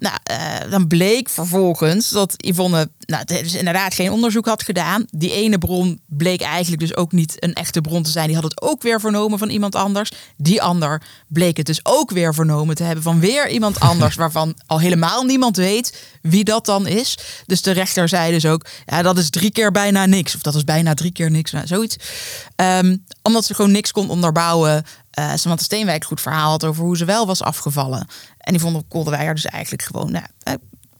Nou, 0.00 0.16
uh, 0.30 0.70
dan 0.70 0.86
bleek 0.86 1.28
vervolgens 1.28 2.08
dat 2.08 2.34
Yvonne 2.36 2.90
nou, 3.00 3.24
dus 3.24 3.54
inderdaad 3.54 3.94
geen 3.94 4.12
onderzoek 4.12 4.46
had 4.46 4.62
gedaan. 4.62 5.04
Die 5.10 5.32
ene 5.32 5.58
bron 5.58 6.00
bleek 6.06 6.40
eigenlijk 6.40 6.80
dus 6.80 6.96
ook 6.96 7.12
niet 7.12 7.44
een 7.44 7.52
echte 7.52 7.80
bron 7.80 8.02
te 8.02 8.10
zijn. 8.10 8.26
Die 8.26 8.34
had 8.34 8.44
het 8.44 8.62
ook 8.62 8.82
weer 8.82 9.00
vernomen 9.00 9.38
van 9.38 9.48
iemand 9.48 9.74
anders. 9.74 10.12
Die 10.36 10.62
ander 10.62 11.02
bleek 11.28 11.56
het 11.56 11.66
dus 11.66 11.80
ook 11.82 12.10
weer 12.10 12.34
vernomen 12.34 12.74
te 12.74 12.82
hebben 12.82 13.04
van 13.04 13.20
weer 13.20 13.48
iemand 13.48 13.80
anders, 13.90 14.14
waarvan 14.14 14.54
al 14.66 14.80
helemaal 14.80 15.24
niemand 15.24 15.56
weet 15.56 16.02
wie 16.22 16.44
dat 16.44 16.66
dan 16.66 16.86
is. 16.86 17.18
Dus 17.46 17.62
de 17.62 17.70
rechter 17.70 18.08
zei 18.08 18.32
dus 18.32 18.46
ook, 18.46 18.66
ja, 18.86 19.02
dat 19.02 19.18
is 19.18 19.30
drie 19.30 19.50
keer 19.50 19.70
bijna 19.70 20.06
niks. 20.06 20.34
Of 20.34 20.40
dat 20.40 20.54
is 20.54 20.64
bijna 20.64 20.94
drie 20.94 21.12
keer 21.12 21.30
niks, 21.30 21.50
nou, 21.50 21.66
zoiets. 21.66 21.96
Um, 22.56 23.04
omdat 23.22 23.44
ze 23.44 23.54
gewoon 23.54 23.70
niks 23.70 23.92
kon 23.92 24.10
onderbouwen. 24.10 24.84
Uh, 25.18 25.32
Samantha 25.34 25.64
Steenwijk 25.64 26.04
goed 26.04 26.20
verhaal 26.20 26.50
had 26.50 26.64
over 26.64 26.84
hoe 26.84 26.96
ze 26.96 27.04
wel 27.04 27.26
was 27.26 27.42
afgevallen. 27.42 28.06
En 28.38 28.52
die 28.52 28.60
vonden 28.60 28.88
Kolderweijer 28.88 29.34
dus 29.34 29.44
eigenlijk 29.44 29.82
gewoon 29.82 30.10
nou, 30.10 30.26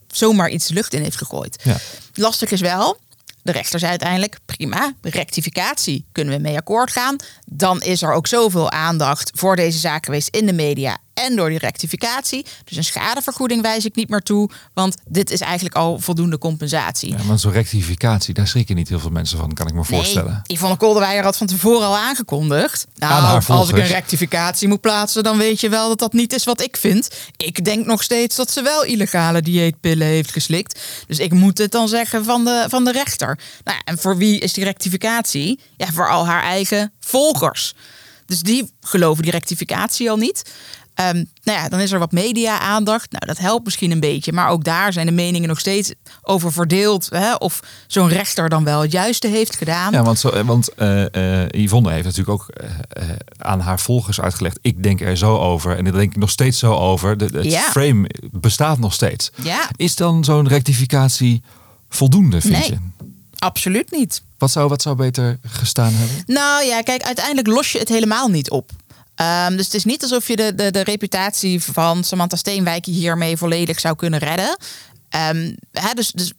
zomaar 0.06 0.50
iets 0.50 0.67
de 0.67 0.75
lucht 0.75 0.94
in 0.94 1.02
heeft 1.02 1.17
gegooid. 1.17 1.62
Ja. 1.64 1.76
Lastig 2.14 2.50
is 2.50 2.61
wel, 2.61 2.99
de 3.43 3.52
rechter 3.52 3.79
zei 3.79 3.90
uiteindelijk, 3.90 4.38
prima, 4.44 4.93
rectificatie, 5.00 6.05
kunnen 6.12 6.35
we 6.35 6.40
mee 6.40 6.56
akkoord 6.56 6.93
gaan. 6.93 7.17
Dan 7.46 7.82
is 7.82 8.02
er 8.02 8.12
ook 8.12 8.26
zoveel 8.26 8.70
aandacht 8.70 9.31
voor 9.35 9.56
deze 9.56 9.79
zaak 9.79 10.05
geweest 10.05 10.29
in 10.29 10.46
de 10.46 10.52
media 10.52 10.99
en 11.19 11.37
door 11.37 11.49
die 11.49 11.59
rectificatie. 11.59 12.47
Dus 12.65 12.76
een 12.76 12.85
schadevergoeding 12.85 13.62
wijs 13.62 13.85
ik 13.85 13.94
niet 13.94 14.09
meer 14.09 14.23
toe, 14.23 14.50
want 14.75 14.97
dit 15.09 15.31
is 15.31 15.41
eigenlijk 15.41 15.75
al 15.75 15.99
voldoende 15.99 16.38
compensatie. 16.38 17.11
Ja, 17.11 17.23
maar 17.23 17.38
zo'n 17.38 17.53
rectificatie, 17.53 18.35
daar 18.35 18.47
schrikken 18.47 18.76
niet 18.76 18.88
heel 18.88 19.00
veel 19.00 19.11
mensen 19.11 19.38
van, 19.38 19.55
kan 19.55 19.67
ik 19.67 19.73
me 19.73 19.85
nee, 19.88 19.88
voorstellen. 19.88 20.43
Yvonne 20.47 20.76
Kolderweijer 20.76 21.25
had 21.25 21.37
van 21.37 21.47
tevoren 21.47 21.87
al 21.87 21.97
aangekondigd. 21.97 22.87
Nou, 22.94 23.12
Aan 23.12 23.47
als 23.47 23.69
ik 23.69 23.76
een 23.76 23.87
rectificatie 23.87 24.69
moet 24.69 24.81
plaatsen, 24.81 25.23
dan 25.23 25.38
weet 25.38 25.61
je 25.61 25.69
wel 25.69 25.88
dat 25.88 25.99
dat 25.99 26.12
niet 26.12 26.32
is 26.32 26.44
wat 26.44 26.61
ik 26.61 26.76
vind. 26.76 27.11
Ik 27.37 27.65
denk 27.65 27.87
nog 27.87 28.03
steeds 28.03 28.37
dat 28.37 28.50
ze 28.50 28.62
wel 28.62 28.85
illegale 28.85 29.43
dieetpillen 29.43 30.06
heeft 30.06 30.32
geslikt. 30.32 30.81
Dus 31.06 31.19
ik 31.19 31.32
moet 31.32 31.59
het 31.59 31.73
dan 31.73 31.88
zeggen 31.88 32.25
van 32.25 32.44
de, 32.44 32.67
van 32.69 32.85
de 32.85 32.93
rechter. 32.93 33.38
Nou, 33.65 33.76
ja, 33.76 33.82
en 33.85 33.99
voor 33.99 34.17
wie 34.17 34.41
is 34.41 34.53
die 34.53 34.65
rectificatie? 34.65 35.61
Ja, 35.76 35.87
voor 35.93 36.09
al 36.09 36.26
haar 36.26 36.43
eigen 36.43 36.93
volgers. 37.00 37.75
Dus 38.26 38.43
die 38.43 38.73
geloven 38.81 39.23
die 39.23 39.32
rectificatie 39.32 40.11
al 40.11 40.17
niet. 40.17 40.43
Um, 41.00 41.31
nou 41.43 41.59
ja, 41.59 41.69
dan 41.69 41.81
is 41.81 41.93
er 41.93 41.99
wat 41.99 42.12
media-aandacht. 42.12 43.11
Nou, 43.11 43.27
dat 43.27 43.39
helpt 43.39 43.65
misschien 43.65 43.91
een 43.91 44.00
beetje. 44.00 44.33
Maar 44.33 44.49
ook 44.49 44.65
daar 44.65 44.93
zijn 44.93 45.06
de 45.06 45.12
meningen 45.12 45.49
nog 45.49 45.59
steeds 45.61 45.93
over 46.23 46.53
verdeeld. 46.53 47.09
Hè? 47.11 47.35
Of 47.35 47.61
zo'n 47.87 48.09
rechter 48.09 48.49
dan 48.49 48.65
wel 48.65 48.81
het 48.81 48.93
juiste 48.93 49.27
heeft 49.29 49.56
gedaan. 49.56 49.93
Ja, 49.93 50.03
want, 50.03 50.19
zo, 50.19 50.45
want 50.45 50.69
uh, 50.79 51.05
uh, 51.12 51.49
Yvonne 51.49 51.91
heeft 51.91 52.05
natuurlijk 52.05 52.29
ook 52.43 52.49
uh, 52.63 53.08
aan 53.39 53.61
haar 53.61 53.81
volgers 53.81 54.20
uitgelegd. 54.20 54.58
Ik 54.63 54.82
denk 54.82 55.01
er 55.01 55.17
zo 55.17 55.37
over. 55.39 55.77
En 55.77 55.84
daar 55.84 55.93
denk 55.93 56.11
ik 56.11 56.17
nog 56.17 56.31
steeds 56.31 56.58
zo 56.58 56.75
over. 56.75 57.17
De, 57.17 57.25
het 57.32 57.44
Ja. 57.44 57.61
frame 57.61 58.08
bestaat 58.32 58.79
nog 58.79 58.93
steeds. 58.93 59.31
Ja, 59.43 59.69
Is 59.77 59.96
dan 59.96 60.25
zo'n 60.25 60.49
rectificatie 60.49 61.43
voldoende, 61.89 62.41
vind 62.41 62.53
Nee. 62.58 62.70
je? 62.70 62.77
absoluut 63.39 63.91
niet. 63.91 64.22
Wat 64.39 64.51
zou, 64.51 64.69
wat 64.69 64.82
zou 64.82 64.96
beter 64.96 65.39
gestaan 65.46 65.93
hebben? 65.93 66.22
Nou 66.27 66.65
ja, 66.65 66.81
kijk, 66.82 67.03
uiteindelijk 67.03 67.46
los 67.46 67.72
je 67.72 67.79
het 67.79 67.89
helemaal 67.89 68.29
niet 68.29 68.51
op. 68.51 68.70
Ehm, 69.19 69.56
dus 69.56 69.65
het 69.65 69.75
is 69.75 69.84
niet 69.84 70.03
alsof 70.03 70.29
je 70.29 70.37
de, 70.37 70.55
de, 70.55 70.70
de 70.70 70.81
reputatie 70.81 71.63
van 71.63 72.05
Samantha 72.05 72.37
Steenwijk 72.37 72.84
hiermee 72.84 73.37
volledig 73.37 73.81
zou 73.81 73.96
kunnen 73.96 74.19
redden. 74.19 74.56
Ehm, 75.08 75.55
hè, 75.72 75.94
dus, 75.94 76.13
dus 76.13 76.32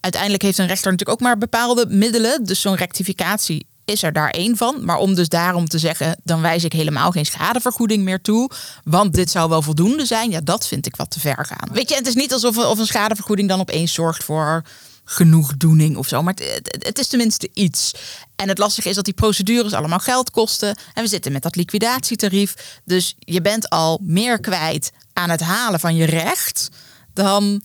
uiteindelijk 0.00 0.42
heeft 0.42 0.58
een 0.58 0.66
rechter 0.66 0.90
natuurlijk 0.90 1.18
ook 1.18 1.26
maar 1.26 1.38
bepaalde 1.38 1.86
middelen. 1.88 2.44
Dus 2.44 2.60
zo'n 2.60 2.76
rectificatie 2.76 3.66
is 3.84 4.02
er 4.02 4.12
daar 4.12 4.30
één 4.30 4.56
van. 4.56 4.84
Maar 4.84 4.96
om 4.96 5.14
dus 5.14 5.28
daarom 5.28 5.68
te 5.68 5.78
zeggen, 5.78 6.20
dan 6.22 6.40
wijs 6.40 6.64
ik 6.64 6.72
helemaal 6.72 7.10
geen 7.10 7.26
schadevergoeding 7.26 8.04
meer 8.04 8.20
toe. 8.20 8.50
Want 8.84 9.14
dit 9.14 9.30
zou 9.30 9.48
wel 9.48 9.62
voldoende 9.62 10.06
zijn. 10.06 10.30
Ja, 10.30 10.40
dat 10.40 10.66
vind 10.66 10.86
ik 10.86 10.96
wat 10.96 11.10
te 11.10 11.20
ver 11.20 11.46
gaan. 11.46 11.68
Weet 11.72 11.88
je, 11.88 11.94
het 11.94 12.06
is 12.06 12.14
niet 12.14 12.32
alsof 12.32 12.58
of 12.58 12.78
een 12.78 12.86
schadevergoeding 12.86 13.48
dan 13.48 13.60
opeens 13.60 13.92
zorgt 13.92 14.24
voor 14.24 14.62
genoegdoening 15.04 15.96
of 15.96 16.08
zo. 16.08 16.22
Maar 16.22 16.34
het, 16.78 16.98
is 16.98 17.06
tenminste 17.06 17.50
iets. 17.54 17.92
En 18.36 18.48
het 18.48 18.58
lastige 18.58 18.88
is 18.88 18.94
dat 18.94 19.04
die 19.04 19.14
procedures 19.14 19.72
allemaal 19.72 19.98
geld 19.98 20.30
kosten. 20.30 20.76
En 20.94 21.02
we 21.02 21.08
zitten 21.08 21.32
met 21.32 21.42
dat 21.42 21.56
liquidatietarief. 21.56 22.80
Dus 22.84 23.14
je 23.18 23.40
bent 23.40 23.68
al 23.68 23.98
meer 24.02 24.40
kwijt 24.40 24.92
aan 25.12 25.30
het 25.30 25.40
halen 25.40 25.80
van 25.80 25.94
je 25.96 26.04
recht 26.04 26.68
dan. 27.14 27.62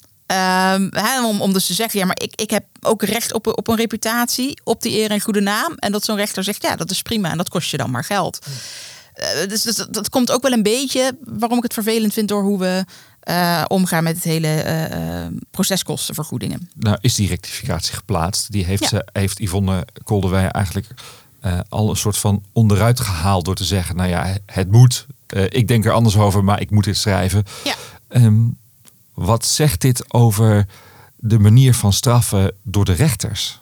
hè, 0.91 1.25
om, 1.25 1.41
om 1.41 1.53
dus 1.53 1.65
te 1.65 1.74
zeggen, 1.74 2.00
ja, 2.00 2.05
maar 2.05 2.22
ik, 2.22 2.41
ik 2.41 2.50
heb 2.50 2.65
ook 2.81 3.03
recht 3.03 3.34
op, 3.34 3.46
een- 3.46 3.58
op 3.58 3.67
een 3.67 3.75
reputatie, 3.75 4.62
op 4.63 4.81
die 4.81 4.98
eer 4.98 5.12
en 5.12 5.22
goede 5.22 5.41
naam. 5.41 5.74
En 5.75 5.91
dat 5.91 6.05
zo'n 6.05 6.15
rechter 6.15 6.43
zegt, 6.43 6.62
ja, 6.62 6.75
dat 6.75 6.91
is 6.91 7.01
prima 7.01 7.31
en 7.31 7.38
dat 7.38 7.50
kost 7.50 7.69
je 7.72 7.77
dan 7.77 7.91
maar 7.91 8.03
geld. 8.03 8.39
Eh, 9.13 9.48
dus, 9.48 9.62
dus 9.62 9.75
dat, 9.75 9.93
dat 9.93 10.10
komt 10.10 10.31
ook 10.31 10.41
wel 10.41 10.51
een 10.51 10.63
beetje 10.63 11.17
waarom 11.24 11.58
ik 11.58 11.63
het 11.63 11.74
vervelend 11.74 12.13
vind 12.13 12.27
door 12.27 12.43
hoe 12.43 12.60
we 12.60 12.86
eh, 13.30 13.64
omgaan 13.68 14.04
met 14.04 14.16
het 14.16 14.24
hele 14.24 14.48
eh, 14.48 15.28
proceskostenvergoedingen. 15.52 16.70
Nou, 16.76 16.98
is 17.02 17.16
die 17.16 17.28
rectificatie 17.28 17.96
geplaatst? 17.96 18.52
Die 18.52 18.66
heeft, 18.66 18.82
Ja. 18.82 18.88
ze, 18.88 19.08
heeft 19.14 19.40
Yvonne 19.40 19.88
Kolderwij 20.04 20.48
eigenlijk 20.50 20.88
al 21.70 21.90
een 21.90 21.96
soort 21.96 22.18
van 22.18 22.44
onderuit 22.54 23.00
gehaald 23.00 23.46
door 23.46 23.56
te 23.56 23.64
zeggen: 23.64 23.96
Nou 23.96 24.10
ja, 24.10 24.38
het 24.46 24.72
moet. 24.72 25.06
Ik 25.50 25.68
denk 25.68 25.86
er 25.86 25.92
anders 25.92 26.18
over, 26.18 26.44
maar 26.44 26.62
ik 26.62 26.72
moet 26.72 26.84
dit 26.84 26.98
schrijven. 26.98 27.44
Ja. 27.64 27.76
Ehm, 28.08 28.42
wat 29.14 29.46
zegt 29.46 29.82
dit 29.82 30.14
over 30.14 30.66
de 31.16 31.40
manier 31.40 31.74
van 31.74 31.94
straffen 31.94 32.52
door 32.64 32.86
de 32.86 32.94
rechters? 32.94 33.60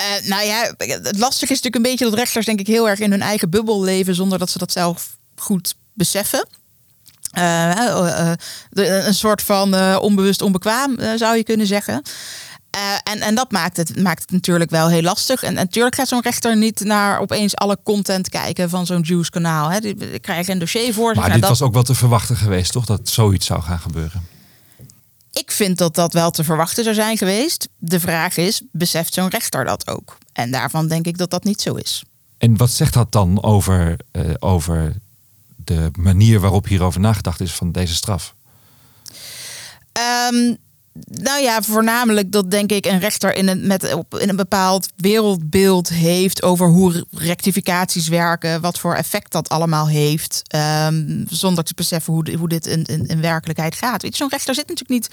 Uh, 0.00 0.28
nou 0.28 0.44
ja, 0.44 0.74
het 0.78 1.18
lastige 1.18 1.52
is 1.52 1.60
natuurlijk 1.62 1.74
een 1.76 1.82
beetje 1.82 2.04
dat 2.04 2.14
rechters 2.14 2.46
denk 2.46 2.60
ik 2.60 2.66
heel 2.66 2.88
erg 2.88 2.98
in 2.98 3.10
hun 3.10 3.22
eigen 3.22 3.50
bubbel 3.50 3.82
leven 3.82 4.14
zonder 4.14 4.38
dat 4.38 4.50
ze 4.50 4.58
dat 4.58 4.72
zelf 4.72 5.16
goed 5.36 5.74
beseffen. 5.92 6.46
Uh, 7.38 8.34
uh, 8.72 9.06
een 9.06 9.14
soort 9.14 9.42
van 9.42 9.98
onbewust 9.98 10.42
onbekwaam 10.42 10.96
zou 11.16 11.36
je 11.36 11.44
kunnen 11.44 11.66
zeggen. 11.66 12.02
en, 13.02 13.20
en 13.20 13.34
dat 13.34 13.50
maakt 13.50 13.76
het, 13.76 14.02
maakt 14.02 14.20
het 14.20 14.30
natuurlijk 14.30 14.70
wel 14.70 14.88
heel 14.88 15.02
lastig. 15.02 15.42
En, 15.42 15.54
natuurlijk 15.54 15.94
gaat 15.94 16.08
zo'n 16.08 16.22
rechter 16.22 16.56
niet 16.56 16.80
naar 16.80 17.20
opeens 17.20 17.56
alle 17.56 17.78
content 17.82 18.28
kijken 18.28 18.70
van 18.70 18.86
zo'n 18.86 19.00
Juice 19.00 19.30
kanaal. 19.30 19.70
Hè. 19.70 19.80
Die, 19.80 20.18
krijgen 20.18 20.52
een 20.52 20.58
dossier 20.58 20.94
voor 20.94 21.14
Maar 21.14 21.32
dit 21.32 21.48
was 21.48 21.62
ook 21.62 21.74
wel 21.74 21.82
te 21.82 21.94
verwachten 21.94 22.36
geweest, 22.36 22.72
toch? 22.72 22.84
Dat 22.84 23.08
zoiets 23.08 23.46
zou 23.46 23.62
gaan 23.62 23.78
gebeuren. 23.78 24.26
Ik 25.32 25.50
vind 25.50 25.78
dat 25.78 25.94
dat 25.94 26.12
wel 26.12 26.30
te 26.30 26.44
verwachten 26.44 26.82
zou 26.84 26.94
zijn 26.94 27.16
geweest. 27.16 27.68
De 27.78 28.00
vraag 28.00 28.36
is, 28.36 28.62
beseft 28.72 29.14
zo'n 29.14 29.28
rechter 29.28 29.64
dat 29.64 29.88
ook? 29.88 30.18
En 30.32 30.50
daarvan 30.50 30.88
denk 30.88 31.06
ik 31.06 31.18
dat 31.18 31.30
dat 31.30 31.44
niet 31.44 31.60
zo 31.60 31.74
is. 31.74 32.04
En 32.38 32.56
wat 32.56 32.70
zegt 32.70 32.92
dat 32.92 33.12
dan 33.12 33.42
over, 33.42 33.96
uh, 34.12 34.34
over 34.38 34.96
de 35.66 35.90
manier 35.98 36.40
waarop 36.40 36.66
hierover 36.66 37.00
nagedacht 37.00 37.40
is 37.40 37.52
van 37.52 37.72
deze 37.72 37.94
straf? 37.94 38.34
Um, 40.32 40.56
nou 41.04 41.42
ja, 41.42 41.62
voornamelijk 41.62 42.32
dat 42.32 42.50
denk 42.50 42.72
ik 42.72 42.86
een 42.86 42.98
rechter 42.98 43.34
in 43.34 43.48
een, 43.48 43.66
met, 43.66 43.94
op, 43.94 44.18
in 44.18 44.28
een 44.28 44.36
bepaald 44.36 44.88
wereldbeeld 44.96 45.88
heeft 45.88 46.42
over 46.42 46.68
hoe 46.68 47.06
rectificaties 47.10 48.08
werken, 48.08 48.60
wat 48.60 48.78
voor 48.78 48.94
effect 48.94 49.32
dat 49.32 49.48
allemaal 49.48 49.88
heeft, 49.88 50.42
um, 50.54 51.24
zonder 51.28 51.64
te 51.64 51.72
beseffen 51.74 52.12
hoe, 52.12 52.36
hoe 52.36 52.48
dit 52.48 52.66
in, 52.66 52.84
in, 52.84 53.20
werkelijkheid 53.20 53.74
gaat. 53.74 54.04
Zo'n 54.10 54.30
rechter 54.30 54.54
zit 54.54 54.68
natuurlijk 54.68 55.00
niet 55.00 55.10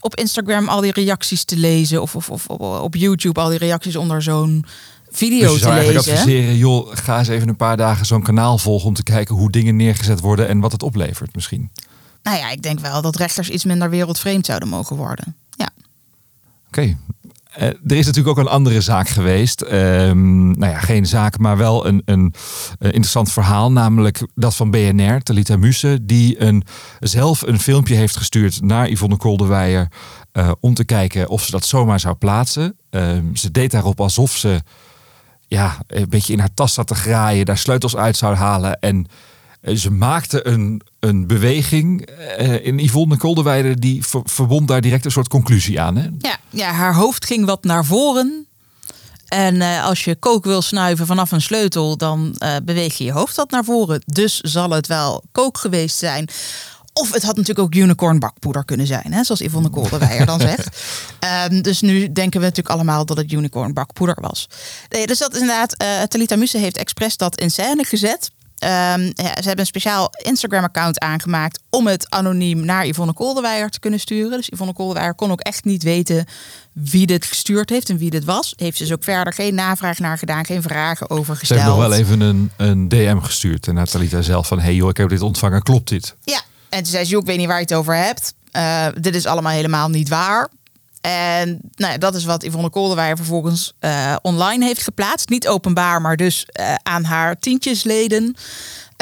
op 0.00 0.16
Instagram 0.16 0.68
al 0.68 0.80
die 0.80 0.92
reacties 0.92 1.44
te 1.44 1.56
lezen 1.56 2.02
of, 2.02 2.16
of, 2.16 2.30
of 2.30 2.46
op 2.80 2.94
YouTube 2.94 3.40
al 3.40 3.48
die 3.48 3.58
reacties 3.58 3.96
onder 3.96 4.22
zo'n 4.22 4.64
video 5.14 5.40
dus 5.40 5.52
je 5.52 5.58
zou 5.58 5.80
te 5.80 5.92
lezen. 5.92 6.12
adviseren, 6.12 6.56
joh, 6.56 6.88
ga 6.92 7.18
eens 7.18 7.28
even 7.28 7.48
een 7.48 7.56
paar 7.56 7.76
dagen 7.76 8.06
zo'n 8.06 8.22
kanaal 8.22 8.58
volgen 8.58 8.88
om 8.88 8.94
te 8.94 9.02
kijken 9.02 9.34
hoe 9.34 9.50
dingen 9.50 9.76
neergezet 9.76 10.20
worden 10.20 10.48
en 10.48 10.60
wat 10.60 10.72
het 10.72 10.82
oplevert 10.82 11.34
misschien. 11.34 11.70
Nou 12.22 12.36
ja, 12.36 12.50
ik 12.50 12.62
denk 12.62 12.80
wel 12.80 13.02
dat 13.02 13.16
rechters 13.16 13.48
iets 13.48 13.64
minder 13.64 13.90
wereldvreemd 13.90 14.46
zouden 14.46 14.68
mogen 14.68 14.96
worden. 14.96 15.36
Ja. 15.50 15.70
Oké. 16.68 16.96
Eh, 17.54 17.66
er 17.66 17.96
is 17.96 18.06
natuurlijk 18.06 18.38
ook 18.38 18.44
een 18.44 18.52
andere 18.52 18.80
zaak 18.80 19.08
geweest. 19.08 19.62
Um, 19.62 20.58
nou 20.58 20.72
ja, 20.72 20.78
geen 20.78 21.06
zaak, 21.06 21.38
maar 21.38 21.56
wel 21.56 21.86
een, 21.86 22.02
een, 22.04 22.34
interessant 22.78 23.32
verhaal. 23.32 23.72
Namelijk 23.72 24.26
dat 24.34 24.54
van 24.54 24.70
BNR, 24.70 25.22
Talita 25.22 25.56
Muse, 25.56 25.98
die 26.02 26.40
een, 26.40 26.64
zelf 27.00 27.42
een 27.42 27.60
filmpje 27.60 27.94
heeft 27.94 28.16
gestuurd 28.16 28.62
naar 28.62 28.90
Yvonne 28.90 29.16
Kolderweijer. 29.16 29.88
Uh, 30.32 30.52
om 30.60 30.74
te 30.74 30.84
kijken 30.84 31.28
of 31.28 31.44
ze 31.44 31.50
dat 31.50 31.64
zomaar 31.64 32.00
zou 32.00 32.14
plaatsen. 32.14 32.76
Um, 32.90 33.36
ze 33.36 33.50
deed 33.50 33.70
daarop 33.70 34.00
alsof 34.00 34.30
ze 34.36 34.60
ja, 35.54 35.78
een 35.86 36.08
beetje 36.08 36.32
in 36.32 36.38
haar 36.38 36.54
tas 36.54 36.74
zat 36.74 36.86
te 36.86 36.94
graaien, 36.94 37.44
daar 37.44 37.58
sleutels 37.58 37.96
uit 37.96 38.16
zou 38.16 38.34
halen. 38.34 38.80
En 38.80 39.06
eh, 39.60 39.76
ze 39.76 39.90
maakte 39.90 40.46
een, 40.46 40.82
een 41.00 41.26
beweging 41.26 42.08
uh, 42.40 42.66
in 42.66 42.78
Yvonne 42.78 43.16
Kolderweide, 43.16 43.78
die 43.78 44.02
verbond 44.24 44.68
daar 44.68 44.80
direct 44.80 45.04
een 45.04 45.10
soort 45.10 45.28
conclusie 45.28 45.80
aan. 45.80 45.96
Hè? 45.96 46.08
Ja, 46.18 46.36
ja, 46.50 46.70
haar 46.70 46.94
hoofd 46.94 47.26
ging 47.26 47.46
wat 47.46 47.64
naar 47.64 47.84
voren. 47.84 48.46
En 49.28 49.54
uh, 49.54 49.84
als 49.84 50.04
je 50.04 50.14
kook 50.14 50.44
wil 50.44 50.62
snuiven 50.62 51.06
vanaf 51.06 51.32
een 51.32 51.42
sleutel, 51.42 51.96
dan 51.96 52.36
uh, 52.38 52.56
beweeg 52.62 52.98
je 52.98 53.04
je 53.04 53.12
hoofd 53.12 53.36
wat 53.36 53.50
naar 53.50 53.64
voren. 53.64 54.02
Dus 54.06 54.40
zal 54.40 54.70
het 54.70 54.86
wel 54.86 55.22
kook 55.32 55.58
geweest 55.58 55.96
zijn. 55.96 56.28
Of 57.00 57.12
het 57.12 57.22
had 57.22 57.36
natuurlijk 57.36 57.66
ook 57.66 57.74
unicorn 57.74 58.18
bakpoeder 58.18 58.64
kunnen 58.64 58.86
zijn, 58.86 59.12
hè, 59.12 59.24
zoals 59.24 59.40
Yvonne 59.40 59.68
Kolderweijer 59.68 60.26
dan 60.26 60.40
zegt. 60.40 60.68
Um, 61.50 61.62
dus 61.68 61.80
nu 61.80 62.12
denken 62.12 62.40
we 62.40 62.46
natuurlijk 62.46 62.74
allemaal 62.74 63.04
dat 63.04 63.16
het 63.16 63.32
unicorn 63.32 63.72
bakpoeder 63.72 64.16
was. 64.20 64.48
Nee, 64.88 65.06
dus 65.06 65.18
dat 65.18 65.34
is 65.34 65.40
inderdaad, 65.40 65.82
uh, 65.82 66.02
Talita 66.02 66.36
Musse 66.36 66.58
heeft 66.58 66.76
expres 66.76 67.16
dat 67.16 67.40
in 67.40 67.50
scène 67.50 67.84
gezet. 67.84 68.30
Um, 68.64 68.70
ja, 69.14 69.34
ze 69.34 69.46
hebben 69.46 69.58
een 69.58 69.66
speciaal 69.66 70.10
Instagram-account 70.22 70.98
aangemaakt 70.98 71.60
om 71.70 71.86
het 71.86 72.10
anoniem 72.10 72.64
naar 72.64 72.86
Yvonne 72.86 73.12
Kolderweijer 73.12 73.70
te 73.70 73.80
kunnen 73.80 74.00
sturen. 74.00 74.36
Dus 74.36 74.48
Yvonne 74.48 74.72
Kolderweijer 74.72 75.14
kon 75.14 75.30
ook 75.30 75.40
echt 75.40 75.64
niet 75.64 75.82
weten 75.82 76.26
wie 76.72 77.06
dit 77.06 77.24
gestuurd 77.24 77.70
heeft 77.70 77.90
en 77.90 77.98
wie 77.98 78.10
dit 78.10 78.24
was. 78.24 78.54
Heeft 78.56 78.76
ze 78.76 78.82
dus 78.82 78.92
ook 78.92 79.04
verder 79.04 79.32
geen 79.32 79.54
navraag 79.54 79.98
naar 79.98 80.18
gedaan, 80.18 80.44
geen 80.44 80.62
vragen 80.62 81.10
over 81.10 81.36
gesteld. 81.36 81.60
Ze 81.60 81.66
heeft 81.66 81.78
nog 81.78 81.88
wel 81.88 81.98
even 81.98 82.20
een, 82.20 82.50
een 82.56 82.88
DM 82.88 83.18
gestuurd 83.18 83.66
naar 83.66 83.86
Talita 83.86 84.22
zelf 84.22 84.46
van... 84.46 84.60
hey 84.60 84.74
joh, 84.74 84.88
ik 84.88 84.96
heb 84.96 85.08
dit 85.08 85.22
ontvangen, 85.22 85.62
klopt 85.62 85.88
dit? 85.88 86.14
Ja, 86.22 86.40
en 86.74 86.82
toen 86.82 86.92
zei 86.92 87.04
ze, 87.04 87.16
ik 87.16 87.26
weet 87.26 87.38
niet 87.38 87.46
waar 87.46 87.56
je 87.56 87.62
het 87.62 87.74
over 87.74 87.96
hebt. 87.96 88.34
Uh, 88.52 88.86
dit 89.00 89.14
is 89.14 89.26
allemaal 89.26 89.52
helemaal 89.52 89.88
niet 89.88 90.08
waar. 90.08 90.48
En 91.00 91.60
nou 91.74 91.92
ja, 91.92 91.98
dat 91.98 92.14
is 92.14 92.24
wat 92.24 92.42
Yvonne 92.44 92.70
Kolderweijer 92.70 93.16
vervolgens 93.16 93.72
uh, 93.80 94.16
online 94.22 94.64
heeft 94.64 94.82
geplaatst. 94.82 95.28
Niet 95.28 95.48
openbaar, 95.48 96.00
maar 96.00 96.16
dus 96.16 96.46
uh, 96.60 96.74
aan 96.82 97.04
haar 97.04 97.38
tientjesleden. 97.38 98.36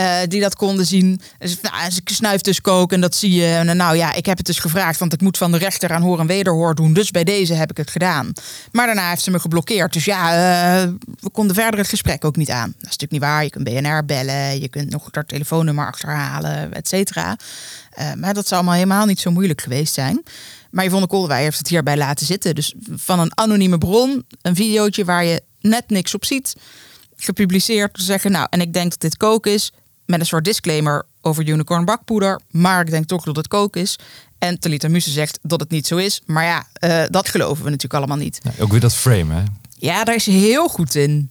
Uh, 0.03 0.17
die 0.29 0.41
dat 0.41 0.57
konden 0.57 0.87
zien. 0.87 1.21
Dus, 1.39 1.61
nou, 1.61 1.91
ze 1.91 2.01
snuift 2.05 2.45
dus 2.45 2.61
kook 2.61 2.93
en 2.93 3.01
dat 3.01 3.15
zie 3.15 3.33
je. 3.33 3.47
En, 3.47 3.77
nou 3.77 3.97
ja, 3.97 4.13
ik 4.13 4.27
heb 4.27 4.37
het 4.37 4.47
dus 4.47 4.59
gevraagd, 4.59 4.99
want 4.99 5.13
ik 5.13 5.21
moet 5.21 5.39
van 5.39 5.53
de 5.53 5.59
rechter 5.59 5.93
aan 5.93 6.03
hoor 6.03 6.21
en 6.21 6.27
wederhoor 6.27 6.75
doen. 6.75 6.93
Dus 6.93 7.11
bij 7.11 7.25
deze 7.25 7.55
heb 7.55 7.71
ik 7.71 7.77
het 7.77 7.91
gedaan. 7.91 8.33
Maar 8.73 8.87
daarna 8.87 9.09
heeft 9.09 9.23
ze 9.23 9.31
me 9.31 9.41
geblokkeerd. 9.41 9.93
Dus 9.93 10.05
ja, 10.05 10.29
we 11.21 11.31
konden 11.33 11.55
verder 11.55 11.79
het 11.81 11.89
gesprek 11.89 12.25
ook 12.25 12.37
niet 12.37 12.51
aan. 12.51 12.75
Dat 12.79 12.91
is 12.91 12.97
natuurlijk 12.97 13.13
niet 13.13 13.21
waar. 13.21 13.45
Je 13.45 13.51
kunt 13.51 13.65
BNR 13.65 14.05
bellen, 14.05 14.61
je 14.61 14.69
kunt 14.69 14.91
nog 14.91 15.09
haar 15.11 15.27
telefoonnummer 15.27 15.87
achterhalen, 15.87 16.73
et 16.73 16.89
cetera. 16.89 17.37
maar 18.17 18.35
dat 18.35 18.49
zou 18.49 18.61
allemaal 18.61 18.79
helemaal 18.79 19.07
niet 19.07 19.21
zo 19.21 19.31
moeilijk 19.31 19.61
geweest 19.61 19.95
zijn. 19.95 20.23
Maar 20.73 20.85
Yvonne 20.85 21.07
Kolderwij 21.07 21.43
heeft 21.43 21.59
het 21.59 21.69
hierbij 21.69 21.97
laten 21.97 22.27
zitten. 22.27 22.55
Dus 22.55 22.75
van 22.91 23.21
een 23.21 23.39
anonieme 23.39 23.79
bron, 23.79 24.25
een 24.43 24.57
videootje 24.57 25.05
waar 25.05 25.25
je 25.25 25.43
net 25.61 25.91
niks 25.91 26.15
op 26.15 26.25
ziet, 26.25 26.57
gepubliceerd. 27.17 27.95
Te 27.95 28.03
zeggen, 28.03 28.31
nou, 28.31 28.47
en 28.51 28.61
ik 28.61 28.73
denk 28.73 28.91
dat 28.91 29.01
dit 29.01 29.17
kook 29.17 29.47
is, 29.47 29.73
met 30.13 30.21
een 30.21 30.27
soort 30.27 30.45
disclaimer 30.45 31.05
over 31.21 31.49
unicorn 31.49 31.85
bakpoeder. 31.85 32.41
Maar 32.51 32.81
ik 32.81 32.91
denk 32.91 33.07
toch 33.07 33.25
dat 33.25 33.37
het 33.37 33.49
kook 33.49 33.77
is. 33.77 33.99
En 34.39 34.59
Talita 34.59 34.89
Muse 34.89 35.11
zegt 35.11 35.39
dat 35.43 35.61
het 35.61 35.71
niet 35.71 35.87
zo 35.87 35.97
is. 35.97 36.23
Maar 36.27 36.45
ja, 36.45 36.67
uh, 36.81 37.05
dat 37.11 37.29
geloven 37.29 37.65
we 37.65 37.71
natuurlijk 37.71 37.95
allemaal 37.95 38.17
niet. 38.17 38.41
Ja, 38.43 38.63
ook 38.63 38.71
weer 38.71 38.81
dat 38.81 38.95
frame, 38.95 39.35
hè? 39.35 39.43
Ja, 39.79 40.05
daar 40.05 40.15
is 40.15 40.27
heel 40.27 40.69
goed 40.69 40.95
in. 40.95 41.31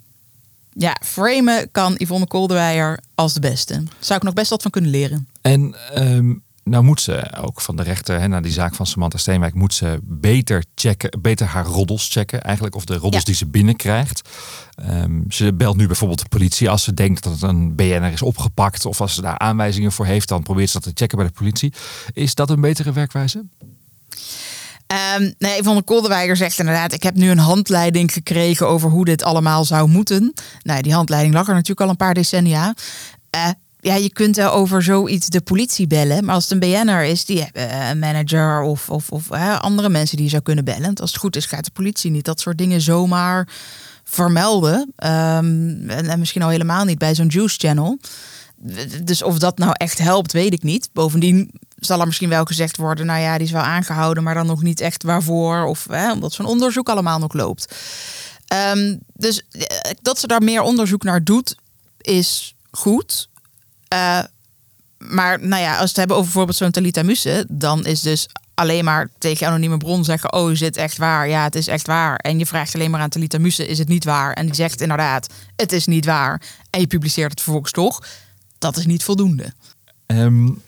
Ja, 0.73 0.97
framen 1.03 1.71
kan 1.71 1.95
Yvonne 1.97 2.27
Kolderweijer 2.27 2.99
als 3.15 3.33
de 3.33 3.39
beste. 3.39 3.83
Zou 3.99 4.19
ik 4.19 4.25
nog 4.25 4.33
best 4.33 4.49
wat 4.49 4.61
van 4.61 4.71
kunnen 4.71 4.91
leren. 4.91 5.27
En 5.41 5.75
um, 5.97 6.41
nou 6.71 6.83
moet 6.83 7.01
ze 7.01 7.37
ook 7.37 7.61
van 7.61 7.75
de 7.75 7.83
rechter, 7.83 8.19
hè, 8.19 8.27
naar 8.27 8.41
die 8.41 8.51
zaak 8.51 8.75
van 8.75 8.85
Samantha 8.85 9.17
Steenwijk, 9.17 9.53
moet 9.53 9.73
ze 9.73 9.99
beter 10.03 10.63
checken, 10.75 11.21
beter 11.21 11.47
haar 11.47 11.65
roddels 11.65 12.09
checken. 12.09 12.41
Eigenlijk 12.41 12.75
of 12.75 12.85
de 12.85 12.95
roddels 12.95 13.23
die 13.23 13.35
ze 13.35 13.45
binnenkrijgt. 13.45 14.29
Um, 14.89 15.25
ze 15.29 15.53
belt 15.53 15.77
nu 15.77 15.87
bijvoorbeeld 15.87 16.19
de 16.19 16.29
politie 16.29 16.69
als 16.69 16.83
ze 16.83 16.93
denkt 16.93 17.23
dat 17.23 17.41
een 17.41 17.75
BNR 17.75 18.11
is 18.11 18.21
opgepakt. 18.21 18.85
Of 18.85 19.01
als 19.01 19.13
ze 19.13 19.21
daar 19.21 19.37
aanwijzingen 19.37 19.91
voor 19.91 20.05
heeft, 20.05 20.27
dan 20.27 20.43
probeert 20.43 20.69
ze 20.69 20.79
dat 20.79 20.83
te 20.83 20.91
checken 20.95 21.17
bij 21.17 21.27
de 21.27 21.33
politie. 21.33 21.73
Is 22.13 22.35
dat 22.35 22.49
een 22.49 22.61
betere 22.61 22.91
werkwijze? 22.91 23.43
Um, 25.17 25.33
nee, 25.37 25.59
Yvonne 25.59 25.83
Kolderweijer 25.83 26.37
zegt 26.37 26.59
inderdaad... 26.59 26.93
ik 26.93 27.03
heb 27.03 27.15
nu 27.15 27.29
een 27.29 27.37
handleiding 27.37 28.13
gekregen 28.13 28.67
over 28.67 28.89
hoe 28.89 29.05
dit 29.05 29.23
allemaal 29.23 29.65
zou 29.65 29.87
moeten. 29.89 30.33
Nou, 30.61 30.81
die 30.81 30.93
handleiding 30.93 31.33
lag 31.33 31.47
er 31.47 31.53
natuurlijk 31.53 31.81
al 31.81 31.89
een 31.89 31.95
paar 31.95 32.13
decennia. 32.13 32.75
Uh, 33.35 33.47
ja, 33.81 33.95
je 33.95 34.11
kunt 34.11 34.37
er 34.37 34.51
over 34.51 34.83
zoiets 34.83 35.27
de 35.27 35.41
politie 35.41 35.87
bellen. 35.87 36.25
Maar 36.25 36.35
als 36.35 36.49
het 36.49 36.53
een 36.53 36.59
BN'er 36.59 37.03
is, 37.03 37.25
die 37.25 37.41
hebben 37.43 37.89
een 37.89 37.99
manager 37.99 38.61
of, 38.61 38.89
of, 38.89 39.11
of 39.11 39.31
andere 39.31 39.89
mensen 39.89 40.15
die 40.15 40.25
je 40.25 40.31
zou 40.31 40.43
kunnen 40.43 40.65
bellen. 40.65 40.95
als 40.95 41.11
het 41.11 41.19
goed 41.19 41.35
is, 41.35 41.45
gaat 41.45 41.65
de 41.65 41.71
politie 41.71 42.11
niet 42.11 42.25
dat 42.25 42.39
soort 42.39 42.57
dingen 42.57 42.81
zomaar 42.81 43.47
vermelden. 44.03 44.79
Um, 44.79 45.89
en, 45.89 46.07
en, 46.07 46.19
misschien 46.19 46.41
al 46.41 46.49
helemaal 46.49 46.85
niet 46.85 46.97
bij 46.97 47.15
zo'n 47.15 47.27
Juice 47.27 47.57
Channel. 47.57 47.99
Dus 49.03 49.23
of 49.23 49.37
dat 49.37 49.57
nou 49.57 49.71
echt 49.73 49.97
helpt, 49.97 50.31
weet 50.31 50.53
ik 50.53 50.63
niet. 50.63 50.89
Bovendien 50.93 51.51
zal 51.75 51.99
er 51.99 52.05
misschien 52.05 52.29
wel 52.29 52.45
gezegd 52.45 52.77
worden, 52.77 53.05
nou 53.05 53.19
ja, 53.19 53.37
die 53.37 53.45
is 53.45 53.51
wel 53.51 53.61
aangehouden, 53.61 54.23
maar 54.23 54.33
dan 54.33 54.45
nog 54.45 54.61
niet 54.61 54.79
echt 54.79 55.03
waarvoor. 55.03 55.63
Of 55.63 55.87
omdat 56.13 56.33
zo'n 56.33 56.45
onderzoek 56.45 56.89
allemaal 56.89 57.19
nog 57.19 57.33
loopt. 57.33 57.75
Um, 58.75 58.99
dus 59.13 59.41
eh, 59.51 59.91
dat 60.01 60.19
ze 60.19 60.27
daar 60.27 60.43
meer 60.43 60.61
onderzoek 60.61 61.03
naar 61.03 61.23
doet, 61.23 61.55
is 61.97 62.55
goed. 62.71 63.29
Uh, 63.93 64.19
maar 64.97 65.39
nou 65.39 65.61
ja, 65.61 65.71
als 65.71 65.79
we 65.79 65.87
het 65.87 65.95
hebben 65.95 66.15
over 66.15 66.27
bijvoorbeeld 66.27 66.57
zo'n 66.57 66.71
Talita 66.71 67.03
Muse, 67.03 67.45
dan 67.49 67.85
is 67.85 68.01
dus 68.01 68.27
alleen 68.53 68.83
maar 68.83 69.09
tegen 69.17 69.47
anonieme 69.47 69.77
bron 69.77 70.03
zeggen: 70.03 70.33
Oh, 70.33 70.51
is 70.51 70.59
het 70.59 70.77
echt 70.77 70.97
waar? 70.97 71.29
Ja, 71.29 71.43
het 71.43 71.55
is 71.55 71.67
echt 71.67 71.87
waar. 71.87 72.15
En 72.15 72.39
je 72.39 72.45
vraagt 72.45 72.75
alleen 72.75 72.91
maar 72.91 73.01
aan 73.01 73.09
Talita 73.09 73.37
Muse: 73.37 73.67
Is 73.67 73.77
het 73.77 73.87
niet 73.87 74.03
waar? 74.03 74.33
En 74.33 74.45
die 74.45 74.55
zegt 74.55 74.81
inderdaad: 74.81 75.33
Het 75.55 75.71
is 75.71 75.85
niet 75.85 76.05
waar. 76.05 76.41
En 76.69 76.79
je 76.79 76.87
publiceert 76.87 77.31
het 77.31 77.41
vervolgens 77.41 77.71
toch. 77.71 78.03
Dat 78.57 78.77
is 78.77 78.85
niet 78.85 79.03
voldoende. 79.03 79.53
Um, 80.05 80.61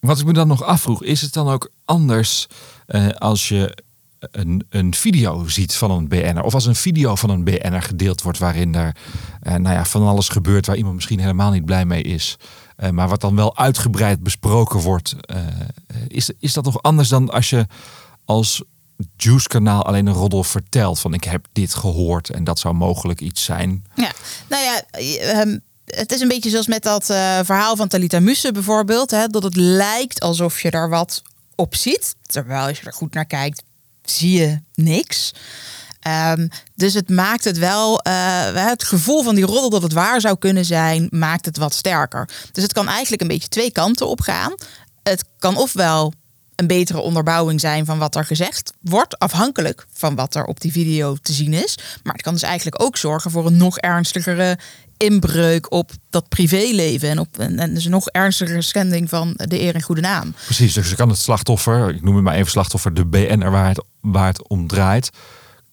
wat 0.00 0.18
ik 0.18 0.26
me 0.26 0.32
dan 0.32 0.48
nog 0.48 0.62
afvroeg, 0.62 1.02
is 1.02 1.20
het 1.20 1.32
dan 1.32 1.48
ook 1.48 1.70
anders 1.84 2.46
uh, 2.86 3.08
als 3.08 3.48
je 3.48 3.76
een, 4.20 4.66
een 4.68 4.94
video 4.94 5.48
ziet 5.48 5.74
van 5.74 5.90
een 5.90 6.08
BN'er. 6.08 6.42
Of 6.42 6.54
als 6.54 6.66
een 6.66 6.74
video 6.74 7.14
van 7.14 7.30
een 7.30 7.44
BN'er 7.44 7.82
gedeeld 7.82 8.22
wordt 8.22 8.38
waarin 8.38 8.74
er 8.74 8.96
uh, 9.42 9.54
nou 9.54 9.74
ja, 9.74 9.84
van 9.84 10.06
alles 10.06 10.28
gebeurt 10.28 10.66
waar 10.66 10.76
iemand 10.76 10.94
misschien 10.94 11.20
helemaal 11.20 11.50
niet 11.50 11.64
blij 11.64 11.84
mee 11.84 12.02
is. 12.02 12.36
Uh, 12.78 12.90
maar 12.90 13.08
wat 13.08 13.20
dan 13.20 13.36
wel 13.36 13.56
uitgebreid 13.56 14.22
besproken 14.22 14.80
wordt. 14.80 15.14
Uh, 15.26 15.38
is, 16.08 16.30
is 16.38 16.52
dat 16.52 16.64
toch 16.64 16.82
anders 16.82 17.08
dan 17.08 17.30
als 17.30 17.50
je 17.50 17.66
als 18.24 18.62
Juice 19.16 19.48
kanaal 19.48 19.84
alleen 19.84 20.06
een 20.06 20.12
roddel 20.12 20.44
vertelt 20.44 20.98
van 20.98 21.14
ik 21.14 21.24
heb 21.24 21.46
dit 21.52 21.74
gehoord 21.74 22.30
en 22.30 22.44
dat 22.44 22.58
zou 22.58 22.74
mogelijk 22.74 23.20
iets 23.20 23.44
zijn. 23.44 23.84
Ja, 23.94 24.10
nou 24.48 24.62
ja, 24.62 24.82
ehm, 25.18 25.58
het 25.86 26.12
is 26.12 26.20
een 26.20 26.28
beetje 26.28 26.50
zoals 26.50 26.66
met 26.66 26.82
dat 26.82 27.10
eh, 27.10 27.38
verhaal 27.42 27.76
van 27.76 27.88
Talita 27.88 28.20
Musse 28.20 28.52
bijvoorbeeld. 28.52 29.10
Hè, 29.10 29.26
dat 29.26 29.42
het 29.42 29.56
lijkt 29.56 30.20
alsof 30.20 30.62
je 30.62 30.70
daar 30.70 30.88
wat 30.88 31.22
op 31.54 31.74
ziet. 31.74 32.14
Terwijl 32.22 32.66
als 32.66 32.80
je 32.80 32.86
er 32.86 32.92
goed 32.92 33.14
naar 33.14 33.26
kijkt, 33.26 33.62
zie 34.02 34.38
je 34.38 34.60
niks. 34.74 35.34
Ehm, 36.06 36.48
dus 36.74 36.94
het 36.94 37.08
maakt 37.08 37.44
het 37.44 37.58
wel, 37.58 38.00
uh, 38.06 38.68
het 38.68 38.84
gevoel 38.84 39.22
van 39.22 39.34
die 39.34 39.44
roddel 39.44 39.70
dat 39.70 39.82
het 39.82 39.92
waar 39.92 40.20
zou 40.20 40.38
kunnen 40.38 40.64
zijn, 40.64 41.06
maakt 41.10 41.44
het 41.44 41.56
wat 41.56 41.74
sterker. 41.74 42.28
Dus 42.52 42.62
het 42.62 42.72
kan 42.72 42.88
eigenlijk 42.88 43.22
een 43.22 43.28
beetje 43.28 43.48
twee 43.48 43.72
kanten 43.72 44.08
op 44.08 44.20
gaan. 44.20 44.54
Het 45.02 45.24
kan 45.38 45.56
ofwel 45.56 46.12
een 46.54 46.66
betere 46.66 47.00
onderbouwing 47.00 47.60
zijn 47.60 47.84
van 47.84 47.98
wat 47.98 48.14
er 48.14 48.24
gezegd 48.24 48.72
wordt, 48.80 49.18
afhankelijk 49.18 49.86
van 49.92 50.14
wat 50.14 50.34
er 50.34 50.44
op 50.44 50.60
die 50.60 50.72
video 50.72 51.16
te 51.22 51.32
zien 51.32 51.52
is. 51.52 51.78
Maar 52.02 52.12
het 52.12 52.22
kan 52.22 52.32
dus 52.32 52.42
eigenlijk 52.42 52.82
ook 52.82 52.96
zorgen 52.96 53.30
voor 53.30 53.46
een 53.46 53.56
nog 53.56 53.78
ernstigere 53.78 54.58
inbreuk 54.96 55.72
op 55.72 55.90
dat 56.10 56.28
privéleven 56.28 57.08
en 57.08 57.18
op 57.18 57.38
en 57.38 57.74
dus 57.74 57.84
een 57.84 57.90
nog 57.90 58.08
ernstigere 58.08 58.62
schending 58.62 59.08
van 59.08 59.32
de 59.36 59.60
eer 59.60 59.74
en 59.74 59.82
goede 59.82 60.00
naam. 60.00 60.34
Precies, 60.44 60.74
dus 60.74 60.90
je 60.90 60.96
kan 60.96 61.08
het 61.08 61.18
slachtoffer, 61.18 61.88
ik 61.88 62.02
noem 62.02 62.14
het 62.14 62.24
maar 62.24 62.34
even 62.34 62.50
slachtoffer, 62.50 62.94
de 62.94 63.06
BN'er 63.06 63.50
waar 63.50 63.68
het, 63.68 63.84
waar 64.00 64.26
het 64.26 64.48
om 64.48 64.66
draait, 64.66 65.10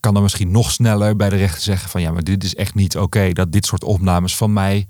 kan 0.03 0.13
dan 0.13 0.23
misschien 0.23 0.51
nog 0.51 0.71
sneller 0.71 1.15
bij 1.15 1.29
de 1.29 1.35
rechter 1.35 1.61
zeggen 1.61 1.89
van 1.89 2.01
ja, 2.01 2.11
maar 2.11 2.23
dit 2.23 2.43
is 2.43 2.55
echt 2.55 2.75
niet 2.75 2.97
oké 2.97 3.31
dat 3.31 3.51
dit 3.51 3.65
soort 3.65 3.83
opnames 3.83 4.35
van 4.35 4.53
mij 4.53 4.87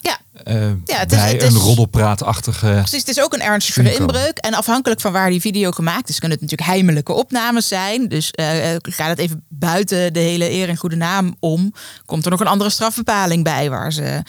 ja. 0.00 0.18
Uh, 0.44 0.70
ja, 0.84 0.98
het 0.98 1.12
is, 1.12 1.18
bij 1.18 1.32
het 1.32 1.42
is, 1.42 1.54
een 1.54 1.60
roddelpraatachtige. 1.60 2.66
Precies, 2.66 2.98
het 2.98 3.08
is 3.08 3.22
ook 3.22 3.34
een 3.34 3.40
ernstige 3.40 3.94
inbreuk. 3.94 4.38
En 4.38 4.54
afhankelijk 4.54 5.00
van 5.00 5.12
waar 5.12 5.30
die 5.30 5.40
video 5.40 5.70
gemaakt 5.70 6.08
is, 6.08 6.18
kunnen 6.18 6.38
het 6.38 6.40
natuurlijk 6.40 6.70
heimelijke 6.70 7.12
opnames 7.12 7.68
zijn. 7.68 8.08
Dus 8.08 8.32
uh, 8.40 8.46
gaat 8.82 9.08
het 9.08 9.18
even 9.18 9.44
buiten 9.48 10.12
de 10.12 10.20
hele 10.20 10.50
eer 10.50 10.68
en 10.68 10.76
goede 10.76 10.96
naam 10.96 11.36
om. 11.40 11.72
Komt 12.04 12.24
er 12.24 12.30
nog 12.30 12.40
een 12.40 12.46
andere 12.46 12.70
strafbepaling 12.70 13.44
bij 13.44 13.70
waar 13.70 13.92
ze. 13.92 14.22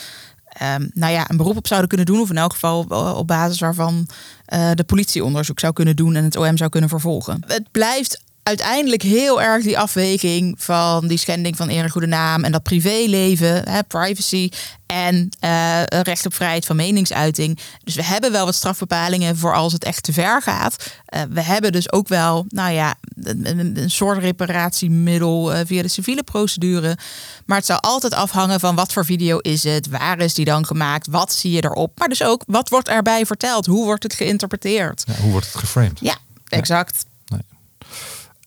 Um, 0.64 0.92
nou 0.94 1.14
ja, 1.14 1.30
een 1.30 1.38
beroep 1.38 1.58
op 1.58 1.68
zouden 1.68 1.90
kunnen 1.90 2.08
doen. 2.08 2.20
Of 2.20 2.30
in 2.30 2.38
elk 2.38 2.54
geval 2.54 2.86
op 3.16 3.28
basis 3.28 3.60
waarvan 3.60 4.08
uh, 4.54 4.72
de 4.74 4.84
politie 4.84 5.24
onderzoek 5.24 5.60
zou 5.60 5.74
kunnen 5.74 5.96
doen 5.96 6.16
en 6.16 6.24
het 6.24 6.36
OM 6.36 6.58
zou 6.58 6.70
kunnen 6.70 6.90
vervolgen. 6.90 7.44
Het 7.48 7.72
blijft 7.72 8.22
uiteindelijk 8.50 9.02
heel 9.02 9.42
erg 9.42 9.64
die 9.64 9.80
afweging 9.80 10.56
van 10.58 11.08
die 11.08 11.18
schending 11.18 11.56
van 11.58 11.70
eer 11.70 11.84
en 11.84 11.90
goede 11.90 12.08
naam 12.08 12.44
en 12.44 12.52
dat 12.52 12.64
privéleven, 12.64 13.70
hè, 13.70 13.84
privacy 13.84 14.50
en 14.86 15.30
uh, 15.44 15.84
recht 15.84 16.26
op 16.26 16.34
vrijheid 16.34 16.66
van 16.66 16.76
meningsuiting. 16.76 17.60
Dus 17.84 17.96
we 17.96 18.04
hebben 18.04 18.32
wel 18.32 18.46
wat 18.46 18.56
strafbepalingen 18.56 19.38
voor 19.38 19.56
als 19.56 19.74
het 19.74 19.84
echt 19.84 20.04
te 20.04 20.14
ver 20.14 20.42
gaat. 20.42 20.76
Uh, 21.16 21.22
we 21.30 21.42
hebben 21.42 21.72
dus 21.72 21.92
ook 21.92 22.08
wel, 22.08 22.46
nou 22.50 22.74
ja, 22.74 22.96
een, 23.24 23.78
een 23.78 23.92
soort 23.92 24.18
reparatiemiddel 24.18 25.54
uh, 25.54 25.60
via 25.66 25.82
de 25.82 25.88
civiele 25.88 26.24
procedure. 26.24 26.98
Maar 27.46 27.58
het 27.58 27.66
zou 27.66 27.80
altijd 27.82 28.14
afhangen 28.14 28.60
van 28.60 28.76
wat 28.76 28.94
voor 28.94 29.06
video 29.06 29.38
is 29.38 29.64
het, 29.64 29.88
waar 29.88 30.20
is 30.20 30.34
die 30.34 30.46
dan 30.46 30.66
gemaakt, 30.66 31.08
wat 31.08 31.34
zie 31.34 31.52
je 31.52 31.64
erop. 31.64 32.00
Maar 32.00 32.10
dus 32.10 32.24
ook, 32.24 32.44
wat 32.48 32.70
wordt 32.70 32.88
erbij 32.88 33.26
verteld, 33.26 33.66
hoe 33.66 33.86
wordt 33.86 34.04
het 34.04 34.14
geïnterpreteerd? 34.14 35.04
Ja, 35.08 35.14
hoe 35.22 35.32
wordt 35.32 35.46
het 35.46 35.56
geframed? 35.56 36.00
Ja, 36.02 36.18
exact. 36.48 37.06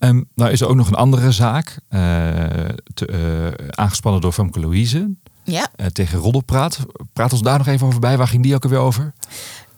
Um, 0.04 0.28
nou 0.34 0.50
is 0.50 0.60
er 0.60 0.68
ook 0.68 0.76
nog 0.76 0.86
een 0.86 0.94
andere 0.94 1.32
zaak, 1.32 1.78
te, 2.94 3.08
uh, 3.10 3.66
aangespannen 3.70 4.20
door 4.20 4.32
Femke 4.32 4.60
Louise. 4.60 5.10
Ja. 5.44 5.68
Uh, 5.76 5.86
tegen 5.86 6.18
Roddelpraat. 6.18 6.78
Praat 7.12 7.32
ons 7.32 7.42
daar 7.42 7.58
nog 7.58 7.66
even 7.66 7.86
over 7.86 8.00
bij. 8.00 8.16
Waar 8.16 8.28
ging 8.28 8.42
die 8.42 8.54
ook 8.54 8.64
alweer 8.64 8.78
over? 8.78 9.12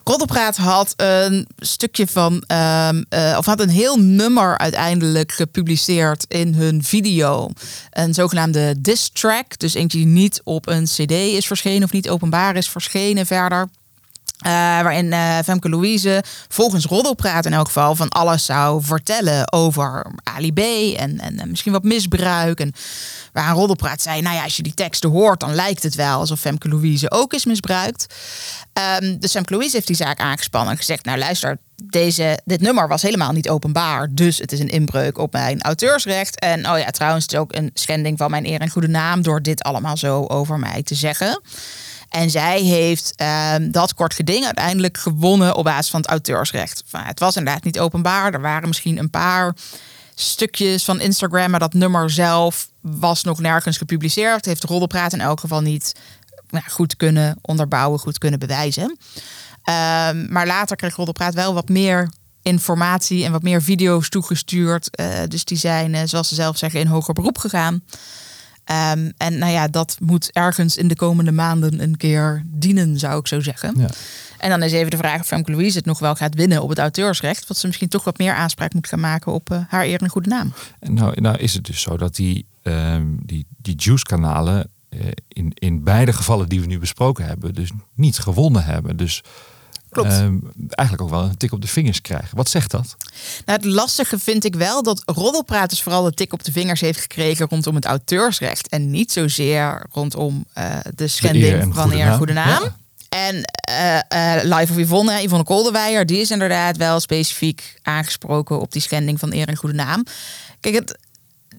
Roddelpraat 0.04 0.56
had 0.56 0.94
een 0.96 1.48
stukje 1.56 2.06
van, 2.06 2.32
um, 2.32 3.04
of 3.36 3.44
had 3.44 3.60
een 3.60 3.68
heel 3.68 3.96
nummer 3.96 4.58
uiteindelijk 4.58 5.32
gepubliceerd 5.32 6.24
in 6.28 6.54
hun 6.54 6.84
video. 6.84 7.50
Een 7.90 8.14
zogenaamde 8.14 8.80
diss 8.80 9.10
track. 9.12 9.58
Dus 9.58 9.74
eentje 9.74 9.98
die 9.98 10.06
niet 10.06 10.40
op 10.44 10.68
een 10.68 10.84
CD 10.84 11.10
is 11.10 11.46
verschenen 11.46 11.82
of 11.82 11.92
niet 11.92 12.08
openbaar 12.08 12.56
is 12.56 12.68
verschenen 12.68 13.26
verder. 13.26 13.68
Uh, 14.46 14.52
waarin 14.52 15.06
uh, 15.06 15.38
Femke 15.38 15.68
Louise 15.68 16.22
volgens 16.48 16.84
Roddelpraat 16.84 17.46
in 17.46 17.52
elk 17.52 17.66
geval 17.66 17.94
van 17.94 18.08
alles 18.08 18.44
zou 18.44 18.82
vertellen 18.82 19.52
over 19.52 20.06
Ali 20.22 20.94
en, 20.94 21.20
en 21.20 21.50
misschien 21.50 21.72
wat 21.72 21.82
misbruik. 21.82 22.60
En 22.60 22.72
waar 23.32 23.54
Roddelpraat 23.54 24.02
zei, 24.02 24.20
nou 24.20 24.36
ja, 24.36 24.42
als 24.42 24.56
je 24.56 24.62
die 24.62 24.74
teksten 24.74 25.10
hoort, 25.10 25.40
dan 25.40 25.54
lijkt 25.54 25.82
het 25.82 25.94
wel 25.94 26.18
alsof 26.18 26.40
Femke 26.40 26.68
Louise 26.68 27.10
ook 27.10 27.32
is 27.32 27.44
misbruikt. 27.44 28.06
Um, 29.00 29.18
dus 29.18 29.30
Femke 29.30 29.52
Louise 29.52 29.74
heeft 29.74 29.86
die 29.86 29.96
zaak 29.96 30.18
aangespannen 30.18 30.70
en 30.70 30.76
gezegd, 30.76 31.04
nou 31.04 31.18
luister, 31.18 31.58
deze, 31.82 32.38
dit 32.44 32.60
nummer 32.60 32.88
was 32.88 33.02
helemaal 33.02 33.32
niet 33.32 33.48
openbaar. 33.48 34.08
Dus 34.10 34.38
het 34.38 34.52
is 34.52 34.60
een 34.60 34.68
inbreuk 34.68 35.18
op 35.18 35.32
mijn 35.32 35.62
auteursrecht. 35.62 36.38
En 36.38 36.70
oh 36.70 36.78
ja, 36.78 36.90
trouwens, 36.90 37.24
het 37.24 37.32
is 37.32 37.38
ook 37.38 37.54
een 37.54 37.70
schending 37.74 38.18
van 38.18 38.30
mijn 38.30 38.46
eer 38.46 38.60
en 38.60 38.70
goede 38.70 38.88
naam 38.88 39.22
door 39.22 39.42
dit 39.42 39.62
allemaal 39.62 39.96
zo 39.96 40.24
over 40.24 40.58
mij 40.58 40.82
te 40.82 40.94
zeggen. 40.94 41.40
En 42.14 42.30
zij 42.30 42.60
heeft 42.60 43.14
um, 43.54 43.70
dat 43.70 43.94
kort 43.94 44.14
geding 44.14 44.44
uiteindelijk 44.44 44.98
gewonnen 44.98 45.54
op 45.54 45.64
basis 45.64 45.90
van 45.90 46.00
het 46.00 46.10
auteursrecht. 46.10 46.84
Het 46.90 47.18
was 47.18 47.36
inderdaad 47.36 47.64
niet 47.64 47.78
openbaar. 47.78 48.34
Er 48.34 48.40
waren 48.40 48.68
misschien 48.68 48.98
een 48.98 49.10
paar 49.10 49.54
stukjes 50.14 50.84
van 50.84 51.00
Instagram, 51.00 51.50
maar 51.50 51.60
dat 51.60 51.72
nummer 51.72 52.10
zelf 52.10 52.68
was 52.80 53.22
nog 53.22 53.40
nergens 53.40 53.76
gepubliceerd. 53.76 54.44
Heeft 54.44 54.64
Roddelpraat 54.64 55.12
in 55.12 55.20
elk 55.20 55.40
geval 55.40 55.60
niet 55.60 55.92
nou, 56.50 56.64
goed 56.68 56.96
kunnen 56.96 57.38
onderbouwen, 57.40 57.98
goed 57.98 58.18
kunnen 58.18 58.38
bewijzen. 58.38 58.84
Um, 58.84 60.26
maar 60.32 60.46
later 60.46 60.76
kreeg 60.76 60.96
Roddelpraat 60.96 61.34
wel 61.34 61.54
wat 61.54 61.68
meer 61.68 62.10
informatie 62.42 63.24
en 63.24 63.32
wat 63.32 63.42
meer 63.42 63.62
video's 63.62 64.08
toegestuurd. 64.08 65.00
Uh, 65.00 65.06
dus 65.28 65.44
die 65.44 65.58
zijn, 65.58 65.94
uh, 65.94 66.00
zoals 66.04 66.28
ze 66.28 66.34
zelf 66.34 66.58
zeggen, 66.58 66.80
in 66.80 66.86
hoger 66.86 67.14
beroep 67.14 67.38
gegaan. 67.38 67.82
Um, 68.70 69.12
en 69.16 69.38
nou 69.38 69.52
ja, 69.52 69.68
dat 69.68 69.96
moet 70.00 70.30
ergens 70.32 70.76
in 70.76 70.88
de 70.88 70.96
komende 70.96 71.32
maanden 71.32 71.82
een 71.82 71.96
keer 71.96 72.42
dienen, 72.46 72.98
zou 72.98 73.18
ik 73.18 73.26
zo 73.26 73.40
zeggen. 73.40 73.74
Ja. 73.78 73.88
En 74.38 74.50
dan 74.50 74.62
is 74.62 74.72
even 74.72 74.90
de 74.90 74.96
vraag 74.96 75.20
of 75.20 75.26
Femke 75.26 75.50
Louise 75.50 75.76
het 75.76 75.86
nog 75.86 75.98
wel 75.98 76.14
gaat 76.14 76.34
winnen 76.34 76.62
op 76.62 76.68
het 76.68 76.78
auteursrecht. 76.78 77.46
Wat 77.46 77.56
ze 77.56 77.66
misschien 77.66 77.88
toch 77.88 78.04
wat 78.04 78.18
meer 78.18 78.34
aanspraak 78.34 78.74
moet 78.74 78.88
gaan 78.88 79.00
maken 79.00 79.32
op 79.32 79.50
uh, 79.50 79.58
haar 79.68 79.84
eer 79.84 80.02
en 80.02 80.08
goede 80.08 80.28
naam. 80.28 80.52
Nou, 80.80 81.20
nou 81.20 81.36
is 81.36 81.54
het 81.54 81.64
dus 81.64 81.80
zo 81.80 81.96
dat 81.96 82.14
die, 82.14 82.46
um, 82.62 83.18
die, 83.26 83.46
die 83.56 83.74
Juice-kanalen 83.76 84.70
uh, 84.90 85.00
in, 85.28 85.52
in 85.54 85.84
beide 85.84 86.12
gevallen 86.12 86.48
die 86.48 86.60
we 86.60 86.66
nu 86.66 86.78
besproken 86.78 87.26
hebben, 87.26 87.54
dus 87.54 87.70
niet 87.94 88.18
gewonnen 88.18 88.64
hebben. 88.64 88.96
Dus 88.96 89.22
Klopt. 89.90 90.12
Um, 90.12 90.52
eigenlijk 90.68 91.02
ook 91.02 91.18
wel 91.18 91.28
een 91.28 91.36
tik 91.36 91.52
op 91.52 91.60
de 91.60 91.68
vingers 91.68 92.00
krijgen. 92.00 92.36
Wat 92.36 92.48
zegt 92.48 92.70
dat? 92.70 92.96
Nou, 93.44 93.58
het 93.58 93.64
lastige 93.64 94.18
vind 94.18 94.44
ik 94.44 94.54
wel 94.54 94.82
dat 94.82 95.02
Roddelpraters 95.04 95.82
vooral 95.82 96.02
de 96.02 96.14
tik 96.14 96.32
op 96.32 96.44
de 96.44 96.52
vingers 96.52 96.80
heeft 96.80 97.00
gekregen 97.00 97.46
rondom 97.48 97.74
het 97.74 97.84
auteursrecht. 97.84 98.68
En 98.68 98.90
niet 98.90 99.12
zozeer 99.12 99.86
rondom 99.92 100.44
uh, 100.58 100.76
de 100.94 101.08
schending 101.08 101.64
de 101.64 101.72
van 101.72 101.92
eer 101.92 102.06
en 102.06 102.16
goede 102.16 102.32
naam. 102.32 102.62
Ja. 102.62 102.76
En 103.08 103.34
uh, 103.70 104.58
Live 104.58 104.72
of 104.72 104.78
Yvonne, 104.78 105.22
Yvonne 105.22 105.44
Kolderweijer, 105.44 106.06
die 106.06 106.18
is 106.18 106.30
inderdaad 106.30 106.76
wel 106.76 107.00
specifiek 107.00 107.78
aangesproken 107.82 108.60
op 108.60 108.72
die 108.72 108.82
schending 108.82 109.18
van 109.18 109.32
eer 109.32 109.48
en 109.48 109.56
goede 109.56 109.74
naam. 109.74 110.04
Kijk, 110.60 110.74
het, 110.74 110.98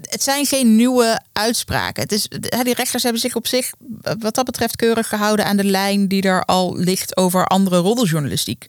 het 0.09 0.23
zijn 0.23 0.45
geen 0.45 0.75
nieuwe 0.75 1.21
uitspraken. 1.33 2.03
Het 2.03 2.11
is, 2.11 2.27
die 2.63 2.73
rechters 2.73 3.03
hebben 3.03 3.21
zich 3.21 3.35
op 3.35 3.47
zich, 3.47 3.71
wat 4.19 4.35
dat 4.35 4.45
betreft, 4.45 4.75
keurig 4.75 5.07
gehouden 5.07 5.45
aan 5.45 5.57
de 5.57 5.63
lijn 5.63 6.07
die 6.07 6.21
er 6.21 6.43
al 6.43 6.77
ligt 6.77 7.17
over 7.17 7.45
andere 7.45 7.77
roddeljournalistiek. 7.77 8.65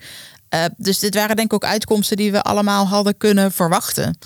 Uh, 0.50 0.64
dus 0.76 0.98
dit 0.98 1.14
waren 1.14 1.36
denk 1.36 1.52
ik 1.52 1.54
ook 1.54 1.70
uitkomsten 1.70 2.16
die 2.16 2.32
we 2.32 2.42
allemaal 2.42 2.86
hadden 2.86 3.16
kunnen 3.16 3.52
verwachten. 3.52 4.18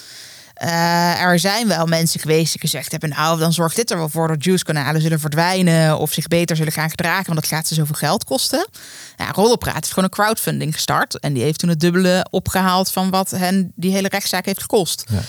Uh, 0.64 1.22
er 1.22 1.38
zijn 1.38 1.68
wel 1.68 1.86
mensen 1.86 2.20
geweest 2.20 2.52
die 2.52 2.60
gezegd 2.60 2.90
hebben: 2.90 3.08
Nou, 3.08 3.38
dan 3.38 3.52
zorgt 3.52 3.76
dit 3.76 3.90
er 3.90 3.96
wel 3.96 4.08
voor 4.08 4.28
dat 4.28 4.44
juice-kanalen 4.44 5.00
zullen 5.00 5.20
verdwijnen 5.20 5.98
of 5.98 6.12
zich 6.12 6.28
beter 6.28 6.56
zullen 6.56 6.72
gaan 6.72 6.90
gedragen, 6.90 7.26
want 7.26 7.40
dat 7.40 7.48
gaat 7.48 7.66
ze 7.66 7.74
zoveel 7.74 7.94
geld 7.94 8.24
kosten. 8.24 8.68
Ja, 9.16 9.30
Roddelpraat 9.30 9.74
heeft 9.74 9.88
gewoon 9.88 10.04
een 10.04 10.10
crowdfunding 10.10 10.74
gestart 10.74 11.18
en 11.18 11.32
die 11.32 11.42
heeft 11.42 11.58
toen 11.58 11.68
het 11.68 11.80
dubbele 11.80 12.26
opgehaald 12.30 12.92
van 12.92 13.10
wat 13.10 13.30
hen 13.30 13.72
die 13.74 13.92
hele 13.92 14.08
rechtszaak 14.08 14.44
heeft 14.44 14.60
gekost. 14.60 15.04
Ja. 15.10 15.20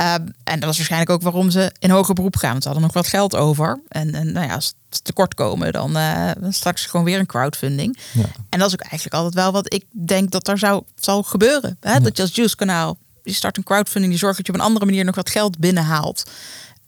Uh, 0.00 0.14
en 0.44 0.60
dat 0.60 0.70
is 0.70 0.76
waarschijnlijk 0.76 1.10
ook 1.10 1.22
waarom 1.22 1.50
ze 1.50 1.72
in 1.78 1.90
hoger 1.90 2.14
beroep 2.14 2.36
gaan. 2.36 2.50
Want 2.50 2.62
ze 2.62 2.68
hadden 2.68 2.86
nog 2.86 2.96
wat 2.96 3.06
geld 3.06 3.36
over. 3.36 3.80
En, 3.88 4.14
en 4.14 4.32
nou 4.32 4.46
ja, 4.46 4.54
als 4.54 4.74
ze 4.90 5.02
tekort 5.02 5.34
komen, 5.34 5.72
dan, 5.72 5.96
uh, 5.96 6.30
dan 6.40 6.52
straks 6.52 6.86
gewoon 6.86 7.06
weer 7.06 7.18
een 7.18 7.26
crowdfunding. 7.26 7.98
Ja. 8.12 8.24
En 8.48 8.58
dat 8.58 8.68
is 8.68 8.74
ook 8.74 8.80
eigenlijk 8.80 9.14
altijd 9.14 9.34
wel 9.34 9.52
wat 9.52 9.74
ik 9.74 9.84
denk 10.06 10.30
dat 10.30 10.48
er 10.48 10.58
zou, 10.58 10.82
zal 10.94 11.22
gebeuren. 11.22 11.76
Hè? 11.80 11.92
Ja. 11.92 11.98
Dat 11.98 12.16
je 12.16 12.22
als 12.22 12.34
Juice 12.34 12.56
kanaal, 12.56 12.98
je 13.22 13.32
start 13.32 13.56
een 13.56 13.62
crowdfunding, 13.62 14.12
die 14.12 14.20
zorgt 14.20 14.36
dat 14.36 14.46
je 14.46 14.52
op 14.52 14.58
een 14.58 14.64
andere 14.64 14.84
manier 14.84 15.04
nog 15.04 15.14
wat 15.14 15.30
geld 15.30 15.58
binnenhaalt. 15.58 16.24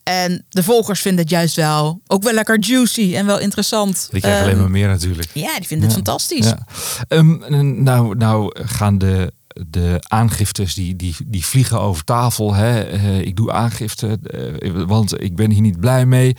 En 0.03 0.44
de 0.49 0.62
volgers 0.62 1.01
vinden 1.01 1.21
het 1.21 1.31
juist 1.31 1.57
wel 1.57 2.01
ook 2.07 2.23
wel 2.23 2.33
lekker 2.33 2.59
juicy 2.59 3.14
en 3.16 3.27
wel 3.27 3.38
interessant. 3.38 4.09
Die 4.11 4.21
krijgen 4.21 4.42
um, 4.42 4.49
alleen 4.49 4.61
maar 4.61 4.71
meer 4.71 4.88
natuurlijk. 4.88 5.31
Ja, 5.33 5.57
die 5.57 5.66
vinden 5.66 5.87
het 5.87 5.97
fantastisch. 5.97 6.53
Um, 7.09 7.42
nou, 7.83 8.16
nou 8.16 8.64
gaan 8.64 8.99
de 8.99 9.33
de 9.66 9.97
aangiftes 10.09 10.75
die, 10.75 10.97
die, 10.97 11.16
die 11.27 11.44
vliegen 11.44 11.81
over 11.81 12.05
tafel. 12.05 12.55
Hè. 12.55 12.92
Uh, 12.92 13.21
ik 13.21 13.37
doe 13.37 13.53
aangifte, 13.53 14.18
uh, 14.62 14.83
want 14.87 15.23
ik 15.23 15.37
ben 15.37 15.51
hier 15.51 15.61
niet 15.61 15.81
blij 15.81 16.07
mee. 16.07 16.37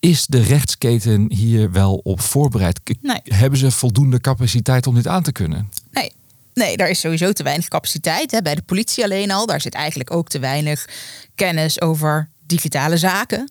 Is 0.00 0.26
de 0.26 0.42
rechtsketen 0.42 1.32
hier 1.32 1.72
wel 1.72 2.00
op 2.02 2.20
voorbereid? 2.20 2.80
Nee. 3.00 3.20
Hebben 3.24 3.58
ze 3.58 3.70
voldoende 3.70 4.20
capaciteit 4.20 4.86
om 4.86 4.94
dit 4.94 5.06
aan 5.06 5.22
te 5.22 5.32
kunnen? 5.32 5.68
Nee, 5.90 6.12
Nee, 6.58 6.76
daar 6.76 6.90
is 6.90 7.00
sowieso 7.00 7.32
te 7.32 7.42
weinig 7.42 7.68
capaciteit. 7.68 8.30
Hè. 8.30 8.42
Bij 8.42 8.54
de 8.54 8.62
politie 8.62 9.04
alleen 9.04 9.30
al. 9.30 9.46
Daar 9.46 9.60
zit 9.60 9.74
eigenlijk 9.74 10.10
ook 10.10 10.28
te 10.28 10.38
weinig 10.38 10.88
kennis 11.34 11.80
over 11.80 12.28
digitale 12.46 12.96
zaken. 12.96 13.50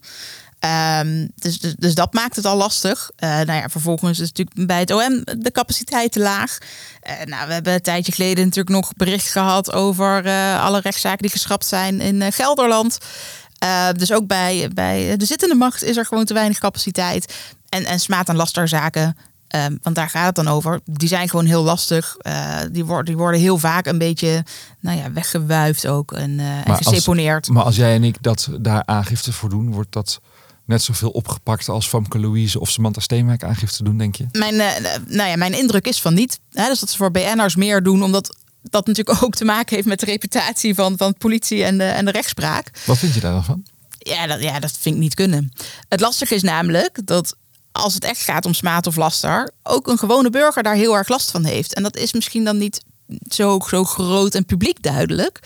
Ehm, 0.58 1.26
dus, 1.34 1.58
dus, 1.58 1.74
dus, 1.78 1.94
dat 1.94 2.12
maakt 2.12 2.36
het 2.36 2.44
al 2.44 2.56
lastig. 2.56 3.10
Uh, 3.18 3.28
nou 3.28 3.52
ja, 3.52 3.68
vervolgens 3.68 4.18
is 4.18 4.32
natuurlijk 4.32 4.66
bij 4.66 4.80
het 4.80 4.90
OM 4.90 5.24
de 5.38 5.50
capaciteit 5.52 6.12
te 6.12 6.20
laag. 6.20 6.58
Uh, 6.58 7.24
nou, 7.24 7.46
we 7.46 7.52
hebben 7.52 7.72
een 7.72 7.80
tijdje 7.80 8.12
geleden 8.12 8.44
natuurlijk 8.44 8.76
nog 8.76 8.92
bericht 8.96 9.30
gehad 9.30 9.72
over 9.72 10.26
uh, 10.26 10.64
alle 10.64 10.80
rechtszaken 10.80 11.22
die 11.22 11.30
geschrapt 11.30 11.66
zijn 11.66 12.00
in 12.00 12.32
Gelderland. 12.32 12.98
dus 13.96 14.12
ook 14.12 14.26
bij, 14.26 14.70
bij 14.74 15.16
de 15.16 15.24
zittende 15.24 15.54
macht 15.54 15.82
is 15.82 15.96
er 15.96 16.06
gewoon 16.06 16.24
te 16.24 16.34
weinig 16.34 16.58
capaciteit. 16.58 17.34
En, 17.68 17.84
en 17.84 18.00
smaad- 18.00 18.28
en 18.28 18.36
lasterzaken 18.36 19.16
Um, 19.56 19.78
want 19.82 19.96
daar 19.96 20.08
gaat 20.08 20.26
het 20.26 20.34
dan 20.34 20.48
over. 20.48 20.80
Die 20.84 21.08
zijn 21.08 21.28
gewoon 21.28 21.44
heel 21.44 21.62
lastig. 21.62 22.16
Die, 22.70 22.84
worden, 22.84 23.04
die 23.04 23.16
worden 23.16 23.40
heel 23.40 23.58
vaak 23.58 23.86
een 23.86 23.98
beetje 23.98 24.44
nou 24.80 24.98
ja, 24.98 25.12
weggewuifd 25.12 25.86
ook 25.86 26.12
en, 26.12 26.38
en 26.64 26.76
geseponeerd. 26.76 27.48
maar 27.48 27.62
als 27.62 27.76
jij 27.76 27.94
en 27.94 28.04
ik 28.04 28.22
dat 28.22 28.48
daar 28.60 28.82
aangifte 28.84 29.32
voor 29.32 29.48
doen, 29.48 29.72
wordt 29.72 29.92
dat 29.92 30.20
net 30.68 30.82
zoveel 30.82 31.10
opgepakt 31.10 31.68
als 31.68 31.88
Famke 31.88 32.18
Louise 32.18 32.60
of 32.60 32.70
Samantha 32.70 33.00
Steenwijk 33.00 33.44
aangifte 33.44 33.84
doen, 33.84 33.98
denk 33.98 34.16
je? 34.16 34.26
Mijn, 34.32 34.54
uh, 34.54 34.66
nou 35.06 35.28
ja, 35.28 35.36
mijn 35.36 35.54
indruk 35.54 35.86
is 35.86 36.00
van 36.00 36.14
niet. 36.14 36.38
Hè, 36.52 36.68
dus 36.68 36.80
dat 36.80 36.90
ze 36.90 36.96
voor 36.96 37.10
BN'ers 37.10 37.56
meer 37.56 37.82
doen, 37.82 38.02
omdat 38.02 38.36
dat 38.62 38.86
natuurlijk 38.86 39.22
ook 39.24 39.34
te 39.34 39.44
maken 39.44 39.74
heeft 39.74 39.88
met 39.88 40.00
de 40.00 40.06
reputatie 40.06 40.74
van, 40.74 40.96
van 40.96 41.14
politie 41.14 41.64
en 41.64 41.78
de, 41.78 41.84
en 41.84 42.04
de 42.04 42.10
rechtspraak. 42.10 42.70
Wat 42.86 42.98
vind 42.98 43.14
je 43.14 43.20
daar 43.20 43.32
dan 43.32 43.44
van? 43.44 43.64
Ja 43.98 44.26
dat, 44.26 44.42
ja, 44.42 44.60
dat 44.60 44.72
vind 44.80 44.94
ik 44.94 45.00
niet 45.00 45.14
kunnen. 45.14 45.52
Het 45.88 46.00
lastige 46.00 46.34
is 46.34 46.42
namelijk 46.42 47.06
dat 47.06 47.36
als 47.72 47.94
het 47.94 48.04
echt 48.04 48.20
gaat 48.20 48.46
om 48.46 48.54
smaad 48.54 48.86
of 48.86 48.96
laster, 48.96 49.50
ook 49.62 49.86
een 49.86 49.98
gewone 49.98 50.30
burger 50.30 50.62
daar 50.62 50.74
heel 50.74 50.96
erg 50.96 51.08
last 51.08 51.30
van 51.30 51.44
heeft. 51.44 51.74
En 51.74 51.82
dat 51.82 51.96
is 51.96 52.12
misschien 52.12 52.44
dan 52.44 52.58
niet 52.58 52.82
zo, 53.28 53.58
zo 53.68 53.84
groot 53.84 54.34
en 54.34 54.44
publiek 54.44 54.82
duidelijk. 54.82 55.40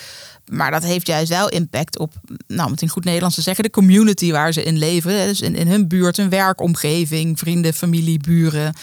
Maar 0.52 0.70
dat 0.70 0.82
heeft 0.82 1.06
juist 1.06 1.28
wel 1.28 1.48
impact 1.48 1.98
op, 1.98 2.12
nou, 2.46 2.66
om 2.66 2.72
het 2.72 2.82
in 2.82 2.88
goed 2.88 3.04
Nederlands 3.04 3.34
te 3.36 3.42
zeggen, 3.42 3.64
de 3.64 3.70
community 3.70 4.32
waar 4.32 4.52
ze 4.52 4.62
in 4.62 4.78
leven. 4.78 5.26
Dus 5.26 5.40
in, 5.40 5.68
hun 5.68 5.88
buurt, 5.88 6.16
hun 6.16 6.28
werkomgeving, 6.28 7.38
vrienden, 7.38 7.74
familie, 7.74 8.20
buren. 8.20 8.74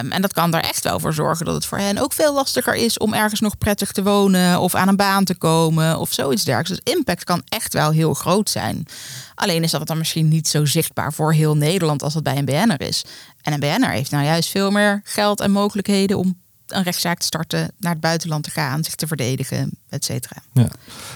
Um, 0.00 0.12
en 0.12 0.22
dat 0.22 0.32
kan 0.32 0.50
daar 0.50 0.62
echt 0.62 0.84
wel 0.84 1.00
voor 1.00 1.14
zorgen 1.14 1.44
dat 1.46 1.54
het 1.54 1.66
voor 1.66 1.78
hen 1.78 1.98
ook 1.98 2.12
veel 2.12 2.34
lastiger 2.34 2.74
is 2.74 2.98
om 2.98 3.14
ergens 3.14 3.40
nog 3.40 3.58
prettig 3.58 3.92
te 3.92 4.02
wonen 4.02 4.60
of 4.60 4.74
aan 4.74 4.88
een 4.88 4.96
baan 4.96 5.24
te 5.24 5.34
komen 5.34 5.98
of 5.98 6.12
zoiets 6.12 6.44
dergelijks. 6.44 6.84
Dus 6.84 6.94
impact 6.94 7.24
kan 7.24 7.42
echt 7.48 7.72
wel 7.72 7.90
heel 7.90 8.14
groot 8.14 8.50
zijn. 8.50 8.86
Alleen 9.34 9.62
is 9.62 9.70
dat 9.70 9.86
dan 9.86 9.98
misschien 9.98 10.28
niet 10.28 10.48
zo 10.48 10.64
zichtbaar 10.64 11.12
voor 11.12 11.32
heel 11.32 11.56
Nederland 11.56 12.02
als 12.02 12.14
dat 12.14 12.22
bij 12.22 12.36
een 12.36 12.44
BN'er 12.44 12.80
is. 12.80 13.04
En 13.42 13.52
een 13.52 13.60
BN'er 13.60 13.90
heeft 13.90 14.10
nou 14.10 14.24
juist 14.24 14.50
veel 14.50 14.70
meer 14.70 15.00
geld 15.04 15.40
en 15.40 15.50
mogelijkheden 15.50 16.18
om 16.18 16.38
een 16.68 16.82
rechtszaak 16.82 17.18
te 17.18 17.26
starten, 17.26 17.70
naar 17.78 17.92
het 17.92 18.00
buitenland 18.00 18.44
te 18.44 18.50
gaan, 18.50 18.84
zich 18.84 18.94
te 18.94 19.06
verdedigen, 19.06 19.70
et 19.88 20.04
cetera. 20.04 20.42
Ja. 20.52 20.68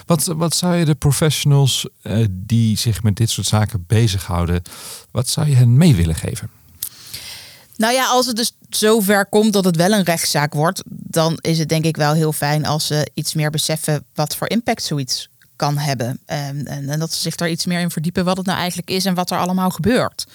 Wat, 0.05 0.25
wat 0.25 0.55
zou 0.55 0.75
je 0.75 0.85
de 0.85 0.95
professionals 0.95 1.87
uh, 2.03 2.25
die 2.31 2.77
zich 2.77 3.03
met 3.03 3.15
dit 3.15 3.29
soort 3.29 3.47
zaken 3.47 3.83
bezighouden, 3.87 4.61
wat 5.11 5.29
zou 5.29 5.49
je 5.49 5.55
hen 5.55 5.77
mee 5.77 5.95
willen 5.95 6.15
geven? 6.15 6.49
Nou 7.75 7.93
ja, 7.93 8.07
als 8.07 8.25
het 8.25 8.35
dus 8.35 8.51
zover 8.69 9.25
komt 9.25 9.53
dat 9.53 9.65
het 9.65 9.75
wel 9.75 9.91
een 9.91 10.03
rechtszaak 10.03 10.53
wordt, 10.53 10.83
dan 10.85 11.37
is 11.41 11.59
het 11.59 11.69
denk 11.69 11.85
ik 11.85 11.97
wel 11.97 12.13
heel 12.13 12.33
fijn 12.33 12.65
als 12.65 12.87
ze 12.87 13.09
iets 13.13 13.33
meer 13.33 13.49
beseffen 13.49 14.05
wat 14.13 14.35
voor 14.35 14.49
impact 14.49 14.83
zoiets 14.83 15.29
kan 15.55 15.77
hebben. 15.77 16.19
En, 16.25 16.65
en, 16.65 16.89
en 16.89 16.99
dat 16.99 17.13
ze 17.13 17.21
zich 17.21 17.35
daar 17.35 17.49
iets 17.49 17.65
meer 17.65 17.79
in 17.79 17.91
verdiepen 17.91 18.25
wat 18.25 18.37
het 18.37 18.45
nou 18.45 18.57
eigenlijk 18.57 18.89
is 18.89 19.05
en 19.05 19.13
wat 19.13 19.31
er 19.31 19.37
allemaal 19.37 19.69
gebeurt. 19.69 20.25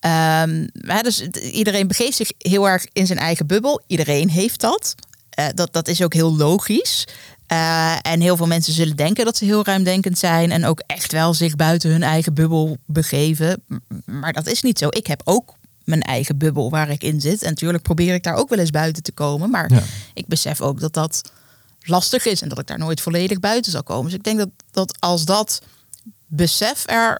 Um, 0.00 0.68
dus 1.02 1.20
iedereen 1.52 1.86
begeeft 1.86 2.16
zich 2.16 2.32
heel 2.38 2.68
erg 2.68 2.86
in 2.92 3.06
zijn 3.06 3.18
eigen 3.18 3.46
bubbel. 3.46 3.82
Iedereen 3.86 4.30
heeft 4.30 4.60
dat. 4.60 4.94
Uh, 5.38 5.46
dat, 5.54 5.72
dat 5.72 5.88
is 5.88 6.02
ook 6.02 6.14
heel 6.14 6.36
logisch. 6.36 7.06
Uh, 7.52 7.96
en 8.02 8.20
heel 8.20 8.36
veel 8.36 8.46
mensen 8.46 8.72
zullen 8.72 8.96
denken 8.96 9.24
dat 9.24 9.36
ze 9.36 9.44
heel 9.44 9.64
ruimdenkend 9.64 10.18
zijn 10.18 10.50
en 10.50 10.64
ook 10.64 10.82
echt 10.86 11.12
wel 11.12 11.34
zich 11.34 11.56
buiten 11.56 11.90
hun 11.90 12.02
eigen 12.02 12.34
bubbel 12.34 12.76
begeven. 12.86 13.62
Maar 14.04 14.32
dat 14.32 14.46
is 14.46 14.62
niet 14.62 14.78
zo. 14.78 14.88
Ik 14.88 15.06
heb 15.06 15.20
ook 15.24 15.54
mijn 15.84 16.02
eigen 16.02 16.38
bubbel 16.38 16.70
waar 16.70 16.90
ik 16.90 17.02
in 17.02 17.20
zit. 17.20 17.42
En 17.42 17.48
natuurlijk 17.48 17.82
probeer 17.82 18.14
ik 18.14 18.22
daar 18.22 18.34
ook 18.34 18.48
wel 18.48 18.58
eens 18.58 18.70
buiten 18.70 19.02
te 19.02 19.12
komen. 19.12 19.50
Maar 19.50 19.72
ja. 19.72 19.82
ik 20.14 20.26
besef 20.26 20.60
ook 20.60 20.80
dat 20.80 20.92
dat 20.92 21.22
lastig 21.80 22.26
is 22.26 22.42
en 22.42 22.48
dat 22.48 22.58
ik 22.58 22.66
daar 22.66 22.78
nooit 22.78 23.00
volledig 23.00 23.40
buiten 23.40 23.72
zal 23.72 23.82
komen. 23.82 24.04
Dus 24.04 24.14
ik 24.14 24.24
denk 24.24 24.38
dat, 24.38 24.48
dat 24.70 24.96
als 24.98 25.24
dat 25.24 25.62
besef 26.28 26.82
er 26.86 27.18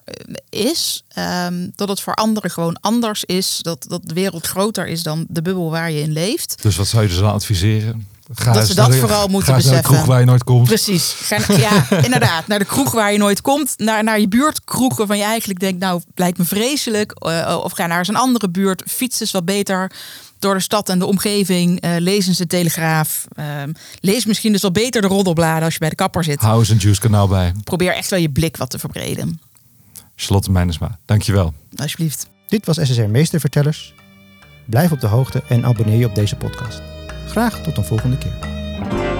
is, 0.49 1.05
um, 1.18 1.73
dat 1.75 1.88
het 1.88 2.01
voor 2.01 2.14
anderen 2.14 2.51
gewoon 2.51 2.81
anders 2.81 3.25
is, 3.25 3.59
dat, 3.62 3.85
dat 3.88 4.01
de 4.05 4.14
wereld 4.14 4.47
groter 4.47 4.87
is 4.87 5.03
dan 5.03 5.27
de 5.29 5.42
bubbel 5.42 5.71
waar 5.71 5.90
je 5.90 6.01
in 6.01 6.12
leeft. 6.12 6.62
Dus 6.62 6.77
wat 6.77 6.87
zou 6.87 7.03
je 7.03 7.09
dus 7.09 7.18
dan 7.18 7.33
adviseren? 7.33 8.07
Ga 8.33 8.53
dat 8.53 8.67
ze 8.67 8.75
dat 8.75 8.95
vooral 8.95 9.29
moeten 9.29 9.55
beseffen. 9.55 9.73
Naar 9.73 9.83
de 9.83 9.88
kroeg 9.88 10.07
waar 10.07 10.21
je 10.21 10.27
nooit 10.27 10.45
komt. 10.45 10.67
Precies. 10.67 11.12
Ga, 11.12 11.55
ja, 11.55 11.87
inderdaad. 12.05 12.47
Naar 12.47 12.59
de 12.59 12.64
kroeg 12.64 12.93
waar 12.93 13.12
je 13.12 13.19
nooit 13.19 13.41
komt. 13.41 13.75
Naar, 13.77 14.05
naar 14.05 14.21
je 14.21 14.29
buurtkroeg 14.29 14.97
waarvan 14.97 15.19
je 15.19 15.25
eigenlijk 15.25 15.61
denkt, 15.61 15.81
nou, 15.81 16.03
lijkt 16.14 16.38
me 16.38 16.45
vreselijk. 16.45 17.14
Uh, 17.27 17.61
of 17.62 17.73
ga 17.73 17.87
naar 17.87 17.99
eens 17.99 18.09
een 18.09 18.17
andere 18.17 18.51
buurt. 18.51 18.83
Fiets 18.87 19.21
is 19.21 19.31
wat 19.31 19.45
beter 19.45 19.93
door 20.38 20.55
de 20.55 20.61
stad 20.61 20.88
en 20.88 20.99
de 20.99 21.07
omgeving. 21.07 21.85
Uh, 21.85 21.91
lees 21.99 22.27
eens 22.27 22.37
de 22.37 22.47
Telegraaf. 22.47 23.27
Uh, 23.38 23.45
lees 24.01 24.27
misschien 24.27 24.53
dus 24.53 24.62
wel 24.62 24.73
beter 24.73 25.03
de 25.03 25.09
roddelbladen 25.09 25.64
als 25.64 25.73
je 25.73 25.79
bij 25.79 25.88
de 25.88 25.95
kapper 25.95 26.25
zit. 26.25 26.41
Hou 26.41 26.59
eens 26.59 26.69
een 26.69 26.77
Juice 26.77 27.01
kanaal 27.01 27.29
bij. 27.29 27.53
Probeer 27.64 27.95
echt 27.95 28.11
wel 28.11 28.21
je 28.21 28.31
blik 28.31 28.57
wat 28.57 28.71
te 28.71 28.79
verbreden. 28.79 29.41
Charlotte 30.17 30.51
Meinersma, 30.51 30.99
dankjewel. 31.05 31.55
Alsjeblieft. 31.77 32.27
Dit 32.49 32.67
was 32.67 32.77
SSR 32.77 33.03
Meestervertellers. 33.03 33.95
Blijf 34.64 34.93
op 34.93 35.01
de 35.01 35.07
hoogte 35.07 35.43
en 35.49 35.64
abonneer 35.64 35.99
je 35.99 36.07
op 36.07 36.14
deze 36.14 36.37
podcast. 36.37 36.81
Graag 37.29 37.61
tot 37.61 37.77
een 37.77 37.85
volgende 37.85 38.19
keer. 38.19 39.17